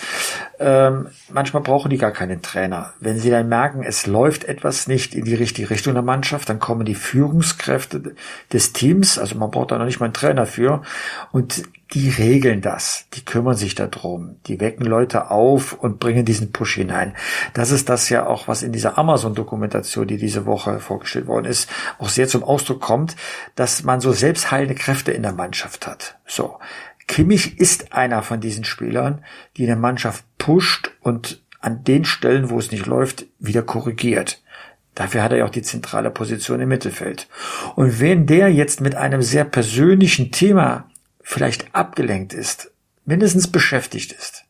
ähm, 0.59 1.09
manchmal 1.33 1.63
brauchen 1.63 1.91
die 1.91 1.97
gar 1.97 2.11
keinen 2.11 2.43
Trainer. 2.43 2.93
Wenn 3.01 3.19
sie 3.19 3.31
dann 3.31 3.49
merken, 3.49 3.83
es 3.85 4.07
läuft 4.07 4.45
etwas 4.45 4.89
nicht 4.89 5.15
in 5.15 5.25
die 5.25 5.35
richtige 5.35 5.71
Richtung 5.71 5.95
der 5.95 6.03
Mannschaft, 6.03 6.49
dann 6.49 6.59
kommen 6.59 6.85
die 6.85 6.97
Führungskräfte 6.97 8.15
des 8.53 8.73
Teams, 8.73 9.19
also 9.19 9.37
man 9.37 9.51
braucht 9.51 9.71
da 9.71 9.79
noch 9.79 9.85
nicht 9.85 10.01
mal 10.01 10.07
einen 10.07 10.15
Trainer 10.15 10.47
für, 10.47 10.83
und 11.31 11.63
die 11.93 12.09
regeln 12.09 12.61
das, 12.61 13.07
die 13.15 13.25
kümmern 13.25 13.57
sich 13.57 13.75
darum, 13.75 14.37
die 14.47 14.61
wecken 14.61 14.87
Leute 14.87 15.31
auf 15.31 15.73
und 15.73 15.99
bringen 15.99 16.25
diesen 16.25 16.53
Push 16.53 16.77
hinein. 16.77 17.17
Das 17.53 17.73
ist 17.73 17.89
das 17.89 18.09
ja 18.11 18.27
auch, 18.27 18.47
was 18.47 18.63
in 18.63 18.73
dieser 18.73 18.97
Amazon-Dokumentation, 18.97 20.07
die 20.07 20.17
diese 20.17 20.47
Woche 20.47 20.79
vorgestellt 20.79 21.27
worden 21.27 21.47
ist, 21.47 21.69
auch 21.99 22.09
sehr 22.09 22.29
zum 22.29 22.45
Ausdruck 22.45 22.81
kommt, 22.81 23.17
dass 23.57 23.83
man 23.83 24.01
so 24.01 24.13
selbstheilende 24.13 24.77
Kräfte 24.77 25.11
in 25.11 25.23
der 25.23 25.33
Mannschaft 25.33 25.87
hat. 25.87 26.17
So. 26.27 26.59
Kimmich 27.09 27.59
ist 27.59 27.93
einer 27.93 28.23
von 28.23 28.41
diesen 28.41 28.63
Spielern, 28.63 29.25
die 29.57 29.67
eine 29.67 29.75
Mannschaft 29.75 30.25
pusht 30.39 30.93
und 31.01 31.43
an 31.61 31.83
den 31.83 32.05
Stellen, 32.05 32.51
wo 32.51 32.59
es 32.59 32.71
nicht 32.71 32.87
läuft, 32.87 33.27
wieder 33.41 33.63
korrigiert. 33.63 34.41
Dafür 34.95 35.23
hat 35.23 35.33
er 35.33 35.39
ja 35.39 35.45
auch 35.45 35.51
die 35.51 35.63
zentrale 35.63 36.11
Position 36.11 36.61
im 36.61 36.69
Mittelfeld. 36.69 37.29
Und 37.75 38.01
wenn 38.01 38.27
der 38.27 38.53
jetzt 38.53 38.81
mit 38.81 38.95
einem 38.95 39.23
sehr 39.23 39.45
persönlichen 39.45 40.31
Thema 40.31 40.90
vielleicht 41.23 41.75
abgelenkt 41.75 42.33
ist, 42.33 42.71
mindestens 43.05 43.49
beschäftigt 43.49 44.13
ist, 44.13 44.45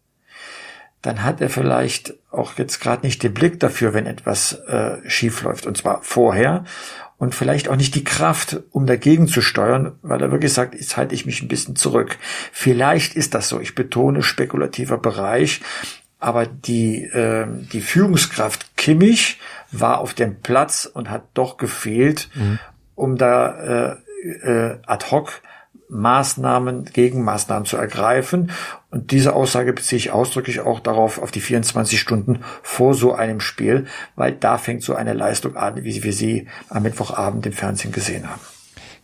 dann 1.02 1.22
hat 1.22 1.40
er 1.40 1.48
vielleicht 1.48 2.14
auch 2.30 2.58
jetzt 2.58 2.80
gerade 2.80 3.06
nicht 3.06 3.22
den 3.22 3.32
Blick 3.32 3.58
dafür, 3.58 3.94
wenn 3.94 4.06
etwas 4.06 4.52
äh, 4.66 4.98
schief 5.08 5.42
läuft. 5.42 5.66
Und 5.66 5.76
zwar 5.76 6.02
vorher 6.02 6.64
und 7.16 7.34
vielleicht 7.34 7.68
auch 7.68 7.76
nicht 7.76 7.94
die 7.94 8.04
Kraft, 8.04 8.60
um 8.70 8.86
dagegen 8.86 9.28
zu 9.28 9.40
steuern, 9.40 9.92
weil 10.02 10.22
er 10.22 10.30
wirklich 10.30 10.52
sagt, 10.52 10.74
jetzt 10.74 10.96
halte 10.96 11.14
ich 11.14 11.26
mich 11.26 11.42
ein 11.42 11.48
bisschen 11.48 11.76
zurück. 11.76 12.18
Vielleicht 12.52 13.14
ist 13.14 13.34
das 13.34 13.48
so. 13.48 13.60
Ich 13.60 13.74
betone 13.74 14.22
spekulativer 14.22 14.98
Bereich. 14.98 15.60
Aber 16.18 16.44
die, 16.46 17.04
äh, 17.04 17.46
die 17.72 17.80
Führungskraft 17.80 18.76
Kimmich 18.76 19.38
war 19.72 20.00
auf 20.00 20.12
dem 20.12 20.40
Platz 20.40 20.84
und 20.84 21.08
hat 21.08 21.24
doch 21.32 21.56
gefehlt, 21.56 22.28
mhm. 22.34 22.58
um 22.94 23.16
da 23.16 23.94
äh, 23.94 23.96
äh, 24.42 24.78
ad 24.86 25.10
hoc 25.10 25.40
Maßnahmen, 25.90 26.86
Gegenmaßnahmen 26.86 27.66
zu 27.66 27.76
ergreifen. 27.76 28.50
Und 28.90 29.10
diese 29.10 29.34
Aussage 29.34 29.72
beziehe 29.72 29.98
ich 29.98 30.10
ausdrücklich 30.10 30.60
auch 30.60 30.80
darauf, 30.80 31.20
auf 31.20 31.30
die 31.30 31.40
24 31.40 32.00
Stunden 32.00 32.40
vor 32.62 32.94
so 32.94 33.12
einem 33.12 33.40
Spiel, 33.40 33.86
weil 34.16 34.32
da 34.32 34.58
fängt 34.58 34.82
so 34.82 34.94
eine 34.94 35.12
Leistung 35.12 35.56
an, 35.56 35.84
wie 35.84 36.02
wir 36.02 36.12
sie 36.12 36.48
am 36.68 36.82
Mittwochabend 36.82 37.46
im 37.46 37.52
Fernsehen 37.52 37.92
gesehen 37.92 38.28
haben. 38.28 38.40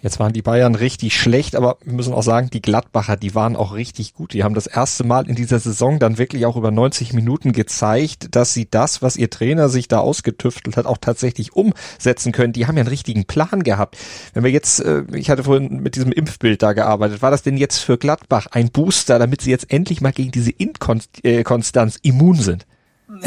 Jetzt 0.07 0.21
waren 0.21 0.33
die 0.33 0.43
Bayern 0.43 0.77
richtig 0.77 1.21
schlecht, 1.21 1.57
aber 1.57 1.79
wir 1.83 1.95
müssen 1.95 2.15
auch 2.15 2.23
sagen, 2.23 2.49
die 2.49 2.63
Gladbacher, 2.63 3.17
die 3.17 3.35
waren 3.35 3.57
auch 3.57 3.75
richtig 3.75 4.15
gut. 4.15 4.35
Die 4.35 4.45
haben 4.45 4.55
das 4.55 4.69
erste 4.69 5.03
Mal 5.03 5.29
in 5.29 5.35
dieser 5.35 5.59
Saison 5.59 5.99
dann 5.99 6.17
wirklich 6.17 6.47
auch 6.47 6.55
über 6.55 6.71
90 6.71 7.13
Minuten 7.13 7.51
gezeigt, 7.51 8.29
dass 8.37 8.55
sie 8.55 8.71
das, 8.71 9.03
was 9.03 9.17
ihr 9.17 9.31
Trainer 9.31 9.69
sich 9.69 9.89
da 9.89 9.99
ausgetüftelt 9.99 10.77
hat, 10.77 10.87
auch 10.87 10.99
tatsächlich 10.99 11.57
umsetzen 11.57 12.31
können. 12.31 12.53
Die 12.53 12.69
haben 12.69 12.77
ja 12.77 12.83
einen 12.83 12.89
richtigen 12.89 13.25
Plan 13.25 13.65
gehabt. 13.65 13.99
Wenn 14.33 14.45
wir 14.45 14.53
jetzt, 14.53 14.79
äh, 14.79 15.03
ich 15.13 15.29
hatte 15.29 15.43
vorhin 15.43 15.81
mit 15.81 15.97
diesem 15.97 16.13
Impfbild 16.13 16.63
da 16.63 16.73
gearbeitet, 16.73 17.21
war 17.21 17.33
das 17.33 17.43
denn 17.43 17.57
jetzt 17.57 17.79
für 17.79 17.99
Gladbach 17.99 18.47
ein 18.53 18.71
Booster, 18.71 19.19
damit 19.19 19.41
sie 19.41 19.51
jetzt 19.51 19.73
endlich 19.73 20.01
mal 20.03 20.13
gegen 20.13 20.31
diese 20.31 20.53
Inkonstanz 20.53 21.99
immun 22.03 22.37
sind? 22.37 22.65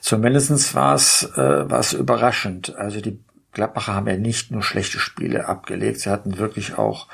Zumindestens 0.00 0.74
war 0.74 0.94
es 0.94 1.22
äh, 1.36 1.70
war 1.70 1.80
es 1.80 1.94
überraschend. 1.94 2.76
Also 2.76 3.00
die 3.00 3.18
Gladbacher 3.56 3.94
haben 3.94 4.06
ja 4.06 4.16
nicht 4.16 4.50
nur 4.50 4.62
schlechte 4.62 4.98
Spiele 4.98 5.48
abgelegt, 5.48 6.00
sie 6.00 6.10
hatten 6.10 6.38
wirklich 6.38 6.78
auch 6.78 7.08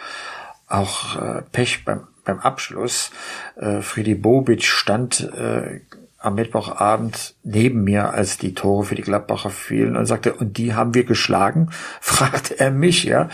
auch 0.67 1.21
äh, 1.21 1.43
Pech 1.53 1.85
beim 1.85 2.09
beim 2.25 2.41
Abschluss. 2.41 3.11
Äh, 3.57 3.81
Friedi 3.81 4.15
Bobic 4.15 4.65
stand 4.65 5.21
äh, 5.21 5.81
am 6.23 6.37
Mittwochabend 6.37 7.35
neben 7.43 7.85
mir, 7.85 8.15
als 8.15 8.39
die 8.39 8.55
Tore 8.55 8.85
für 8.85 8.95
die 8.95 9.03
Gladbacher 9.03 9.51
fielen 9.51 9.97
und 9.97 10.07
sagte, 10.07 10.35
und 10.35 10.57
die 10.57 10.75
haben 10.75 10.95
wir 10.95 11.05
geschlagen? 11.05 11.71
fragte 12.01 12.59
er 12.59 12.71
mich, 12.71 13.05
ja. 13.05 13.29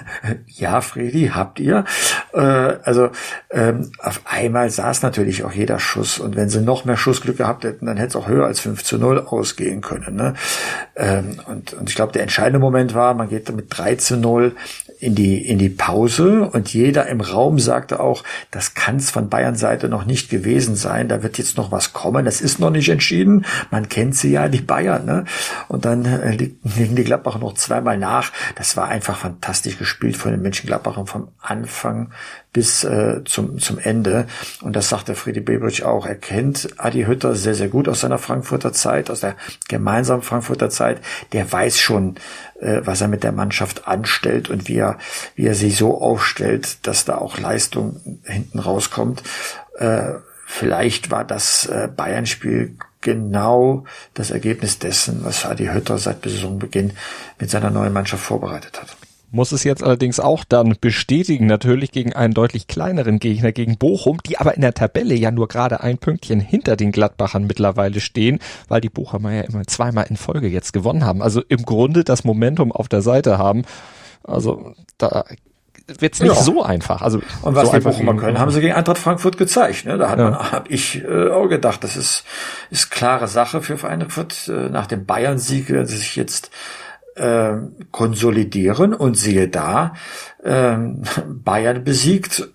ja, 0.47 0.81
Fredi, 0.81 1.33
habt 1.35 1.61
ihr? 1.61 1.85
Äh, 2.33 2.41
also 2.41 3.11
ähm, 3.51 3.91
auf 3.99 4.21
einmal 4.25 4.71
saß 4.71 5.03
natürlich 5.03 5.45
auch 5.45 5.53
jeder 5.53 5.79
Schuss 5.79 6.19
und 6.19 6.37
wenn 6.37 6.49
sie 6.49 6.61
noch 6.61 6.85
mehr 6.85 6.97
Schussglück 6.97 7.39
gehabt 7.39 7.65
hätten, 7.65 7.87
dann 7.87 7.97
hätte 7.97 8.09
es 8.09 8.17
auch 8.17 8.29
höher 8.29 8.47
als 8.47 8.61
5 8.61 8.85
zu 8.85 8.99
0 8.99 9.21
ausgehen 9.21 9.81
können. 9.81 10.17
Ne? 10.17 10.35
Ähm, 10.95 11.41
und, 11.47 11.75
und 11.75 11.89
ich 11.89 11.97
glaube, 11.97 12.13
der 12.13 12.23
entscheidende 12.23 12.59
Moment 12.59 12.95
war, 12.95 13.15
man 13.15 13.29
geht 13.29 13.51
mit 13.55 13.67
3 13.71 13.97
zu 13.97 14.17
0 14.17 14.55
in 14.99 15.15
die, 15.15 15.47
in 15.47 15.59
die 15.59 15.69
Pause 15.69 16.49
und 16.53 16.73
jeder 16.73 17.07
im 17.07 17.21
Raum 17.21 17.59
sagte 17.59 18.01
auch, 18.01 18.25
das 18.51 18.75
kann 18.75 18.97
es 18.97 19.11
von 19.11 19.29
Bayern 19.29 19.57
Seite 19.57 19.89
noch 19.89 20.05
nicht 20.05 20.31
gewesen 20.31 20.77
sein, 20.77 21.09
da 21.09 21.23
wird 21.23 21.39
jetzt 21.39 21.57
noch 21.57 21.73
was 21.73 21.93
kommen, 21.93 22.25
das 22.25 22.41
ist 22.41 22.59
noch 22.61 22.71
nicht 22.71 22.89
entschieden, 22.89 23.45
man 23.71 23.89
kennt 23.89 24.17
sie 24.17 24.33
ja, 24.33 24.49
die 24.49 24.61
Bayern, 24.61 25.05
ne? 25.05 25.25
Und 25.69 25.85
dann 25.85 26.05
äh, 26.05 26.31
liegen 26.33 26.97
die 26.97 27.05
Gladbacher 27.05 27.39
noch 27.39 27.55
zweimal 27.55 27.99
nach, 27.99 28.33
das 28.57 28.77
war 28.77 28.89
einfach 28.89 29.19
fantastisch 29.19 29.79
gespielt 29.79 30.17
von 30.17 30.33
den 30.33 30.43
Mönchengladbachern 30.43 31.07
vom 31.07 31.29
Anfang 31.41 32.11
bis 32.57 32.85
äh, 32.85 33.23
zum, 33.27 33.59
zum 33.59 33.79
Ende. 33.79 34.27
Und 34.63 34.77
das 34.77 34.89
sagte 34.89 35.15
Friedi 35.15 35.41
Bebrich 35.41 35.85
auch. 35.85 36.07
Er 36.07 36.15
kennt 36.15 36.71
Adi 36.79 37.05
Hütter 37.05 37.35
sehr, 37.35 37.55
sehr 37.55 37.69
gut 37.69 37.87
aus 37.87 38.01
seiner 38.01 38.17
Frankfurter 38.17 38.73
Zeit, 38.73 39.11
aus 39.11 39.21
der 39.21 39.37
gemeinsamen 39.69 40.23
Frankfurter 40.23 40.71
Zeit. 40.71 41.03
Der 41.35 41.53
weiß 41.53 41.79
schon, 41.79 42.15
äh, 42.59 42.81
was 42.83 43.03
er 43.03 43.09
mit 43.09 43.25
der 43.25 43.33
Mannschaft 43.33 43.87
anstellt 43.87 44.49
und 44.49 44.69
wie 44.69 44.79
er, 44.79 44.86
wie 45.35 45.47
er 45.47 45.55
sie 45.55 45.71
so 45.71 46.01
aufstellt, 46.01 46.87
dass 46.87 47.05
da 47.05 47.19
auch 47.19 47.39
Leistung 47.39 48.01
hinten 48.25 48.59
rauskommt. 48.59 49.23
Äh, 49.79 50.13
vielleicht 50.47 51.11
war 51.11 51.25
das 51.25 51.67
äh, 51.67 51.89
Bayern-Spiel 51.95 52.77
genau 53.01 53.85
das 54.15 54.31
Ergebnis 54.31 54.79
dessen, 54.79 55.25
was 55.25 55.45
Adi 55.45 55.67
Hütter 55.67 55.99
seit 55.99 56.23
Saisonbeginn 56.23 56.93
mit 57.39 57.51
seiner 57.51 57.71
neuen 57.71 57.93
Mannschaft 57.93 58.25
vorbereitet 58.25 58.81
hat 58.81 58.97
muss 59.31 59.53
es 59.53 59.65
jetzt 59.65 59.83
allerdings 59.83 60.21
auch 60.21 60.45
dann 60.45 60.77
bestätigen, 60.81 61.47
natürlich 61.47 61.93
gegen 61.93 62.13
einen 62.13 62.35
deutlich 62.35 62.67
kleineren 62.67 63.19
Gegner, 63.19 63.53
gegen 63.53 63.77
Bochum, 63.77 64.19
die 64.27 64.39
aber 64.39 64.55
in 64.55 64.63
der 64.63 64.75
Tabelle 64.75 65.15
ja 65.15 65.31
nur 65.31 65.49
gerade 65.49 65.81
ein 65.81 65.99
Pünktchen 65.99 66.41
hinter 66.41 66.77
den 66.77 66.93
Gladbachern 66.93 67.47
mittlerweile 67.47 68.01
stehen, 68.01 68.39
weil 68.69 68.81
die 68.81 68.89
Bochumer 68.89 69.33
ja 69.33 69.43
immer 69.43 69.65
zweimal 69.67 70.07
in 70.09 70.17
Folge 70.17 70.49
jetzt 70.49 70.73
gewonnen 70.73 71.05
haben. 71.05 71.23
Also 71.23 71.43
im 71.49 71.65
Grunde 71.65 72.05
das 72.05 72.25
Momentum 72.25 72.73
auf 72.73 72.89
der 72.89 73.03
Seite 73.03 73.39
haben. 73.39 73.65
Also 74.27 74.75
da 74.99 75.25
wird's 75.87 76.21
nicht 76.21 76.35
ja. 76.35 76.43
so 76.43 76.63
einfach. 76.63 77.03
Also 77.03 77.21
und 77.43 77.55
was 77.55 77.71
so 77.71 77.77
die 77.77 77.85
Bochumer 77.85 78.17
können, 78.17 78.39
haben 78.39 78.51
sie 78.51 78.61
gegen 78.61 78.75
Eintracht 78.75 78.99
Frankfurt 78.99 79.39
gezeigt. 79.39 79.85
Ne? 79.87 79.99
Da 79.99 80.11
hat 80.11 80.19
ja. 80.19 80.31
man, 80.31 80.53
habe 80.53 80.69
ich 80.69 81.03
äh, 81.05 81.31
auch 81.31 81.49
gedacht, 81.49 81.85
das 81.85 81.97
ist 81.97 82.25
ist 82.71 82.91
klare 82.91 83.29
Sache 83.29 83.63
für 83.63 83.79
Frankfurt 83.79 84.49
äh, 84.49 84.69
nach 84.69 84.87
dem 84.87 85.07
Bayern-Sieg, 85.07 85.71
wenn 85.71 85.87
sie 85.87 85.97
sich 85.97 86.17
jetzt 86.17 86.51
äh, 87.15 87.55
konsolidieren 87.93 88.95
und 88.95 89.17
siehe 89.17 89.49
da, 89.49 89.95
äh, 90.43 90.77
Bayern 91.27 91.85
besiegt 91.85 92.49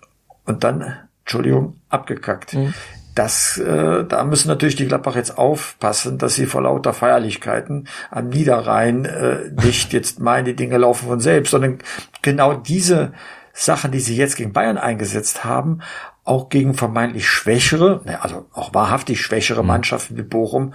und 0.44 0.64
dann, 0.64 0.94
Entschuldigung, 1.20 1.80
abgekackt. 1.88 2.54
Mhm. 2.54 2.74
Das, 3.14 3.58
äh, 3.58 4.04
da 4.04 4.24
müssen 4.24 4.48
natürlich 4.48 4.76
die 4.76 4.86
Gladbach 4.86 5.16
jetzt 5.16 5.36
aufpassen, 5.36 6.18
dass 6.18 6.34
sie 6.34 6.46
vor 6.46 6.62
lauter 6.62 6.94
Feierlichkeiten 6.94 7.88
am 8.10 8.28
Niederrhein 8.28 9.04
äh, 9.04 9.50
nicht 9.62 9.92
jetzt 9.92 10.18
meinen, 10.18 10.46
die 10.46 10.56
Dinge 10.56 10.78
laufen 10.78 11.08
von 11.08 11.20
selbst, 11.20 11.50
sondern 11.50 11.78
genau 12.22 12.54
diese 12.54 13.12
Sachen, 13.52 13.92
die 13.92 14.00
sie 14.00 14.16
jetzt 14.16 14.36
gegen 14.36 14.52
Bayern 14.52 14.78
eingesetzt 14.78 15.44
haben, 15.44 15.80
auch 16.24 16.48
gegen 16.48 16.74
vermeintlich 16.74 17.28
schwächere, 17.28 18.00
also 18.20 18.46
auch 18.52 18.72
wahrhaftig 18.74 19.20
schwächere 19.20 19.62
mhm. 19.62 19.68
Mannschaften 19.68 20.16
wie 20.16 20.22
Bochum, 20.22 20.72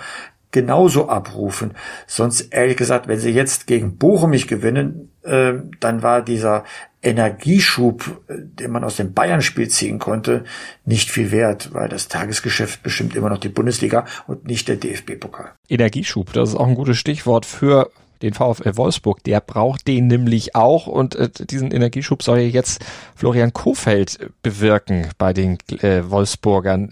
genauso 0.51 1.09
abrufen. 1.09 1.73
Sonst 2.05 2.41
ehrlich 2.53 2.77
gesagt, 2.77 3.07
wenn 3.07 3.19
sie 3.19 3.31
jetzt 3.31 3.67
gegen 3.67 3.97
Bochum 3.97 4.31
nicht 4.31 4.47
gewinnen, 4.47 5.11
äh, 5.23 5.53
dann 5.79 6.03
war 6.03 6.21
dieser 6.21 6.63
Energieschub, 7.01 8.21
äh, 8.27 8.33
den 8.37 8.71
man 8.71 8.83
aus 8.83 8.95
dem 8.95 9.13
Bayern-Spiel 9.13 9.69
ziehen 9.69 9.99
konnte, 9.99 10.43
nicht 10.85 11.09
viel 11.09 11.31
wert, 11.31 11.73
weil 11.73 11.89
das 11.89 12.07
Tagesgeschäft 12.07 12.83
bestimmt 12.83 13.15
immer 13.15 13.29
noch 13.29 13.37
die 13.37 13.49
Bundesliga 13.49 14.05
und 14.27 14.45
nicht 14.45 14.67
der 14.67 14.77
DFB-Pokal. 14.77 15.51
Energieschub, 15.69 16.33
das 16.33 16.49
ist 16.49 16.55
auch 16.55 16.67
ein 16.67 16.75
gutes 16.75 16.97
Stichwort 16.97 17.45
für 17.45 17.91
den 18.21 18.33
VfL 18.33 18.77
Wolfsburg, 18.77 19.23
der 19.23 19.41
braucht 19.41 19.87
den 19.87 20.07
nämlich 20.07 20.55
auch 20.55 20.87
und 20.87 21.15
äh, 21.15 21.29
diesen 21.29 21.71
Energieschub 21.71 22.23
soll 22.23 22.39
jetzt 22.39 22.83
Florian 23.15 23.53
Kofeld 23.53 24.31
bewirken 24.41 25.09
bei 25.17 25.33
den 25.33 25.57
äh, 25.81 26.09
Wolfsburgern. 26.09 26.91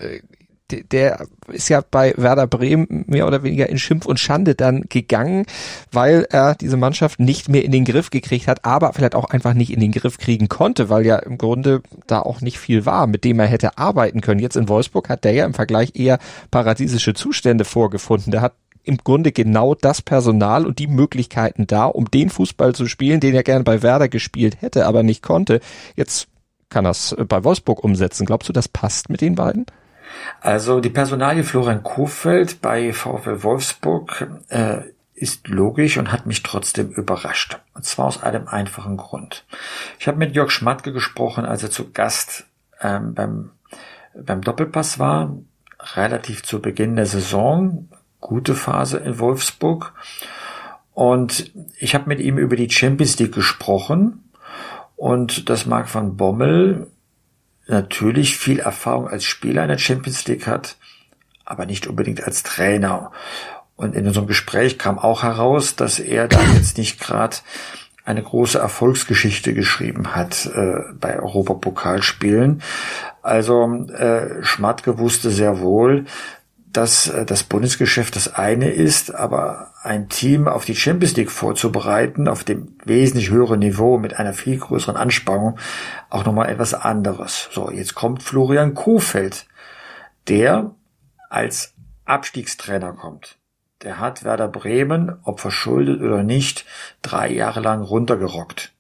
Äh, 0.72 0.84
der 0.84 1.28
ist 1.48 1.70
ja 1.70 1.82
bei 1.90 2.14
Werder 2.18 2.48
Bremen 2.48 3.06
mehr 3.08 3.28
oder 3.28 3.44
weniger 3.44 3.70
in 3.70 3.78
Schimpf 3.78 4.06
und 4.06 4.20
Schande 4.20 4.56
dann 4.56 4.86
gegangen, 4.90 5.46
weil 5.92 6.28
er 6.30 6.56
diese 6.56 6.78
Mannschaft 6.78 7.20
nicht 7.20 7.50
mehr 7.50 7.64
in 7.64 7.72
den 7.72 7.86
Griff 7.86 8.10
gekriegt 8.10 8.48
hat, 8.48 8.66
aber 8.66 8.94
vielleicht 8.94 9.16
auch 9.16 9.26
einfach 9.26 9.54
nicht 9.54 9.72
in 9.72 9.80
den 9.80 9.92
Griff 9.92 10.18
kriegen 10.18 10.50
konnte, 10.50 10.90
weil 10.90 11.06
ja 11.06 11.18
im 11.18 11.38
Grunde 11.38 11.82
da 12.08 12.20
auch 12.22 12.42
nicht 12.42 12.60
viel 12.60 12.86
war, 12.86 13.08
mit 13.08 13.24
dem 13.24 13.40
er 13.40 13.48
hätte 13.48 13.78
arbeiten 13.78 14.22
können. 14.22 14.40
Jetzt 14.40 14.56
in 14.56 14.70
Wolfsburg 14.70 15.10
hat 15.10 15.24
der 15.24 15.34
ja 15.34 15.46
im 15.46 15.54
Vergleich 15.54 15.92
eher 15.96 16.20
paradiesische 16.52 17.14
Zustände 17.14 17.66
vorgefunden. 17.66 18.32
Der 18.32 18.42
hat 18.42 18.54
im 18.84 18.98
Grunde 18.98 19.32
genau 19.32 19.74
das 19.74 20.02
Personal 20.02 20.66
und 20.66 20.78
die 20.78 20.88
Möglichkeiten 20.88 21.66
da, 21.66 21.86
um 21.86 22.06
den 22.06 22.30
Fußball 22.30 22.76
zu 22.76 22.88
spielen, 22.88 23.20
den 23.20 23.34
er 23.34 23.44
gerne 23.44 23.64
bei 23.64 23.82
Werder 23.82 24.10
gespielt 24.10 24.62
hätte, 24.62 24.86
aber 24.86 25.02
nicht 25.02 25.24
konnte. 25.24 25.60
Jetzt 25.96 26.28
kann 26.70 26.86
er 26.86 26.92
es 26.92 27.16
bei 27.28 27.44
Wolfsburg 27.44 27.84
umsetzen. 27.84 28.26
Glaubst 28.26 28.50
du, 28.50 28.54
das 28.54 28.68
passt 28.68 29.10
mit 29.10 29.22
den 29.22 29.36
beiden? 29.36 29.66
Also 30.42 30.80
die 30.80 30.90
Personalie 30.90 31.44
Florian 31.44 31.84
Kofeld 31.84 32.62
bei 32.62 32.94
VfL 32.94 33.44
Wolfsburg 33.44 34.28
äh, 34.50 34.82
ist 35.16 35.48
logisch 35.48 35.98
und 35.98 36.12
hat 36.12 36.26
mich 36.26 36.44
trotzdem 36.44 36.90
überrascht. 36.90 37.60
Und 37.74 37.86
zwar 37.86 38.06
aus 38.06 38.22
einem 38.22 38.48
einfachen 38.48 38.98
Grund. 38.98 39.46
Ich 39.98 40.08
habe 40.08 40.18
mit 40.18 40.36
Jörg 40.36 40.52
Schmatke 40.52 40.92
gesprochen, 40.92 41.46
als 41.46 41.64
er 41.64 41.72
zu 41.72 41.92
Gast 41.92 42.46
ähm, 42.82 43.14
beim, 43.14 43.52
beim 44.14 44.42
Doppelpass 44.42 45.00
war, 45.00 45.36
relativ 45.96 46.44
zu 46.44 46.62
Beginn 46.62 46.96
der 46.96 47.06
Saison, 47.06 47.90
gute 48.20 48.56
Phase 48.56 48.98
in 48.98 49.20
Wolfsburg. 49.20 49.94
Und 50.94 51.52
ich 51.80 51.96
habe 51.96 52.08
mit 52.08 52.20
ihm 52.20 52.38
über 52.38 52.56
die 52.56 52.70
Champions 52.70 53.18
League 53.20 53.34
gesprochen 53.34 54.32
und 54.96 55.50
dass 55.50 55.66
Marc 55.66 55.94
van 55.94 56.18
Bommel 56.18 56.88
natürlich 57.68 58.38
viel 58.38 58.60
Erfahrung 58.60 59.08
als 59.08 59.24
Spieler 59.24 59.64
in 59.64 59.70
der 59.70 59.78
Champions 59.78 60.26
League 60.28 60.48
hat, 60.48 60.78
aber 61.46 61.66
nicht 61.66 61.88
unbedingt 61.88 62.24
als 62.24 62.44
Trainer. 62.44 63.12
Und 63.76 63.96
in 63.96 64.08
unserem 64.08 64.28
Gespräch 64.28 64.80
kam 64.80 65.00
auch 65.00 65.24
heraus, 65.24 65.76
dass 65.76 66.00
er 66.00 66.28
da 66.28 66.42
jetzt 66.56 66.78
nicht 66.78 67.00
gerade 67.00 67.38
eine 68.06 68.22
große 68.22 68.60
Erfolgsgeschichte 68.60 69.54
geschrieben 69.54 70.16
hat 70.16 70.46
äh, 70.46 70.94
bei 71.00 71.20
Europapokalspielen. 71.20 72.62
Also 73.24 73.86
äh, 73.88 74.44
Schmatke 74.44 75.00
wusste 75.00 75.32
sehr 75.32 75.60
wohl, 75.60 76.06
dass 76.76 77.08
äh, 77.08 77.26
das 77.26 77.44
Bundesgeschäft 77.44 78.16
das 78.16 78.34
eine 78.34 78.70
ist, 78.70 79.14
aber 79.16 79.74
ein 79.82 80.10
Team 80.10 80.48
auf 80.48 80.66
die 80.66 80.76
Champions 80.76 81.16
League 81.16 81.32
vorzubereiten, 81.32 82.28
auf 82.28 82.44
dem 82.44 82.76
wesentlich 82.84 83.30
höheren 83.30 83.60
Niveau 83.60 83.98
mit 83.98 84.20
einer 84.20 84.34
viel 84.34 84.58
größeren 84.58 84.98
Anspannung, 84.98 85.58
auch 86.10 86.26
nochmal 86.26 86.50
etwas 86.50 86.74
anderes. 86.74 87.50
So, 87.52 87.72
jetzt 87.72 87.96
kommt 87.96 88.24
Florian 88.24 88.74
Kofeld, 88.74 89.48
der 90.28 90.72
als 91.30 91.74
Abstiegstrainer 92.04 92.94
kommt. 92.94 93.38
Der 93.82 94.00
hat 94.00 94.24
Werder 94.24 94.48
Bremen, 94.48 95.18
ob 95.24 95.40
verschuldet 95.40 96.02
oder 96.02 96.24
nicht, 96.24 96.66
drei 97.02 97.32
Jahre 97.32 97.62
lang 97.62 97.84
runtergerockt. 97.84 98.74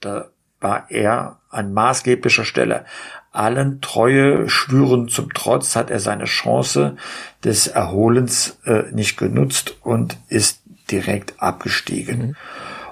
Da 0.00 0.30
war 0.60 0.90
er 0.90 1.40
an 1.52 1.72
maßgeblicher 1.72 2.44
Stelle. 2.44 2.84
Allen 3.30 3.80
Treue 3.80 4.48
schwüren 4.48 5.08
zum 5.08 5.32
Trotz 5.32 5.74
hat 5.76 5.90
er 5.90 6.00
seine 6.00 6.24
Chance 6.24 6.96
des 7.44 7.66
Erholens 7.66 8.58
äh, 8.64 8.90
nicht 8.92 9.16
genutzt 9.16 9.76
und 9.82 10.18
ist 10.28 10.62
direkt 10.90 11.40
abgestiegen. 11.40 12.18
Mhm. 12.18 12.36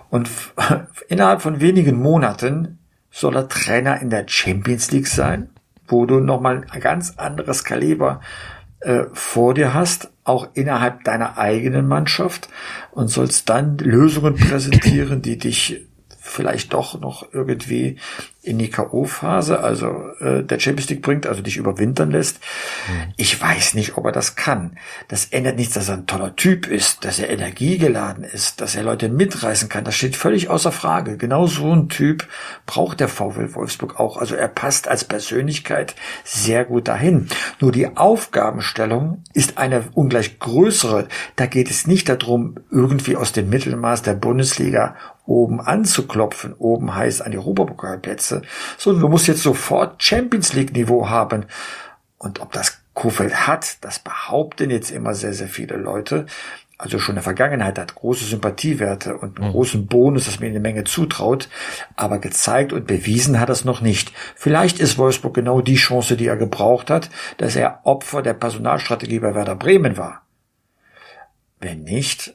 Und 0.09 0.31
innerhalb 1.09 1.43
von 1.43 1.61
wenigen 1.61 2.01
Monaten 2.01 2.79
soll 3.11 3.37
er 3.37 3.49
Trainer 3.49 4.01
in 4.01 4.11
der 4.11 4.27
Champions 4.29 4.91
League 4.91 5.09
sein, 5.09 5.51
wo 5.87 6.07
du 6.07 6.21
nochmal 6.21 6.65
ein 6.71 6.81
ganz 6.81 7.15
anderes 7.17 7.65
Kaliber 7.65 8.21
äh, 8.81 9.05
vor 9.13 9.55
dir 9.55 9.75
hast, 9.75 10.11
auch 10.25 10.49
innerhalb 10.55 11.05
deiner 11.05 11.39
eigenen 11.39 11.87
Mannschaft 11.87 12.49
und 12.93 13.09
sollst 13.09 13.49
dann 13.49 13.79
Lösungen 13.79 14.37
präsentieren, 14.37 15.23
die 15.23 15.39
dich 15.39 15.87
vielleicht 16.21 16.73
doch 16.73 17.01
noch 17.01 17.27
irgendwie 17.33 17.99
in 18.43 18.59
die 18.59 18.71
K.O.-Phase, 18.71 19.57
also 19.57 20.13
äh, 20.21 20.43
der 20.43 20.59
Champions 20.59 20.89
League 20.89 21.03
bringt, 21.03 21.27
also 21.27 21.43
dich 21.43 21.59
überwintern 21.59 22.11
lässt. 22.11 22.41
Mhm. 22.89 23.13
Ich 23.17 23.41
weiß 23.41 23.75
nicht, 23.75 23.99
ob 23.99 24.07
er 24.07 24.13
das 24.13 24.35
kann. 24.35 24.79
Das 25.09 25.27
ändert 25.27 25.57
nichts, 25.57 25.75
dass 25.75 25.89
er 25.89 25.99
ein 25.99 26.07
toller 26.07 26.35
Typ 26.37 26.67
ist, 26.67 27.05
dass 27.05 27.19
er 27.19 27.29
energiegeladen 27.29 28.25
ist, 28.25 28.63
dass 28.63 28.75
er 28.75 28.83
Leute 28.83 29.11
mitreißen 29.11 29.69
kann. 29.69 29.85
Das 29.85 29.95
steht 29.95 30.17
völlig 30.17 30.49
außer 30.49 30.73
Frage. 30.73 31.19
Genau 31.19 31.47
so 31.47 31.71
ein 31.75 31.91
Typ 31.91 32.27
braucht 32.65 33.01
der 33.01 33.09
VfL 33.09 33.55
Wolfsburg 33.55 34.01
auch. 34.01 34.17
Also 34.17 34.37
er 34.37 34.49
passt 34.49 34.89
als 34.89 35.05
Persönlichkeit 35.05 35.95
sehr 36.25 36.65
gut 36.65 36.89
dahin. 36.89 37.29
Nur 37.61 37.73
die 37.73 37.95
Aufgabenstellung 37.97 39.23
ist 39.35 39.59
eine 39.59 39.85
ungleich 39.93 40.39
größere. 40.39 41.09
Da 41.37 41.45
geht 41.45 41.71
es 41.71 41.87
nicht 41.87 42.09
darum, 42.09 42.57
irgendwie 42.71 43.17
aus 43.17 43.33
dem 43.33 43.51
Mittelmaß 43.51 44.01
der 44.03 44.15
Bundesliga 44.15 44.97
oben 45.31 45.61
anzuklopfen. 45.61 46.55
Oben 46.55 46.95
heißt 46.95 47.23
an 47.23 47.31
die 47.31 47.39
Europapokalplätze, 47.39 48.30
sondern 48.79 49.03
du 49.03 49.09
musst 49.09 49.27
jetzt 49.27 49.43
sofort 49.43 50.03
Champions 50.03 50.53
League 50.53 50.73
Niveau 50.73 51.09
haben. 51.09 51.47
Und 52.19 52.41
ob 52.41 52.53
das 52.53 52.81
Kofeld 52.95 53.47
hat, 53.47 53.83
das 53.85 53.99
behaupten 53.99 54.71
jetzt 54.71 54.91
immer 54.91 55.15
sehr, 55.15 55.33
sehr 55.33 55.49
viele 55.49 55.77
Leute. 55.77 56.27
Also 56.77 56.99
schon 56.99 57.13
in 57.13 57.17
der 57.17 57.25
Vergangenheit 57.25 57.79
hat 57.79 57.95
große 57.95 58.25
Sympathiewerte 58.25 59.17
und 59.17 59.39
einen 59.39 59.49
mhm. 59.49 59.53
großen 59.53 59.87
Bonus, 59.87 60.25
das 60.25 60.41
mir 60.41 60.47
eine 60.47 60.61
Menge 60.61 60.85
zutraut. 60.85 61.49
Aber 61.95 62.19
gezeigt 62.19 62.73
und 62.73 62.87
bewiesen 62.87 63.39
hat 63.39 63.51
es 63.51 63.67
noch 63.67 63.83
nicht. 63.83 64.13
Vielleicht 64.35 64.81
ist 64.81 64.97
Wolfsburg 64.97 65.35
genau 65.35 65.61
die 65.61 65.75
Chance, 65.75 66.17
die 66.17 66.27
er 66.27 66.37
gebraucht 66.37 66.89
hat, 66.89 67.11
dass 67.37 67.55
er 67.55 67.81
Opfer 67.85 68.23
der 68.23 68.35
Personalstrategie 68.35 69.19
bei 69.19 69.35
Werder 69.35 69.57
Bremen 69.57 69.99
war. 69.99 70.23
Wenn 71.59 71.83
nicht, 71.83 72.35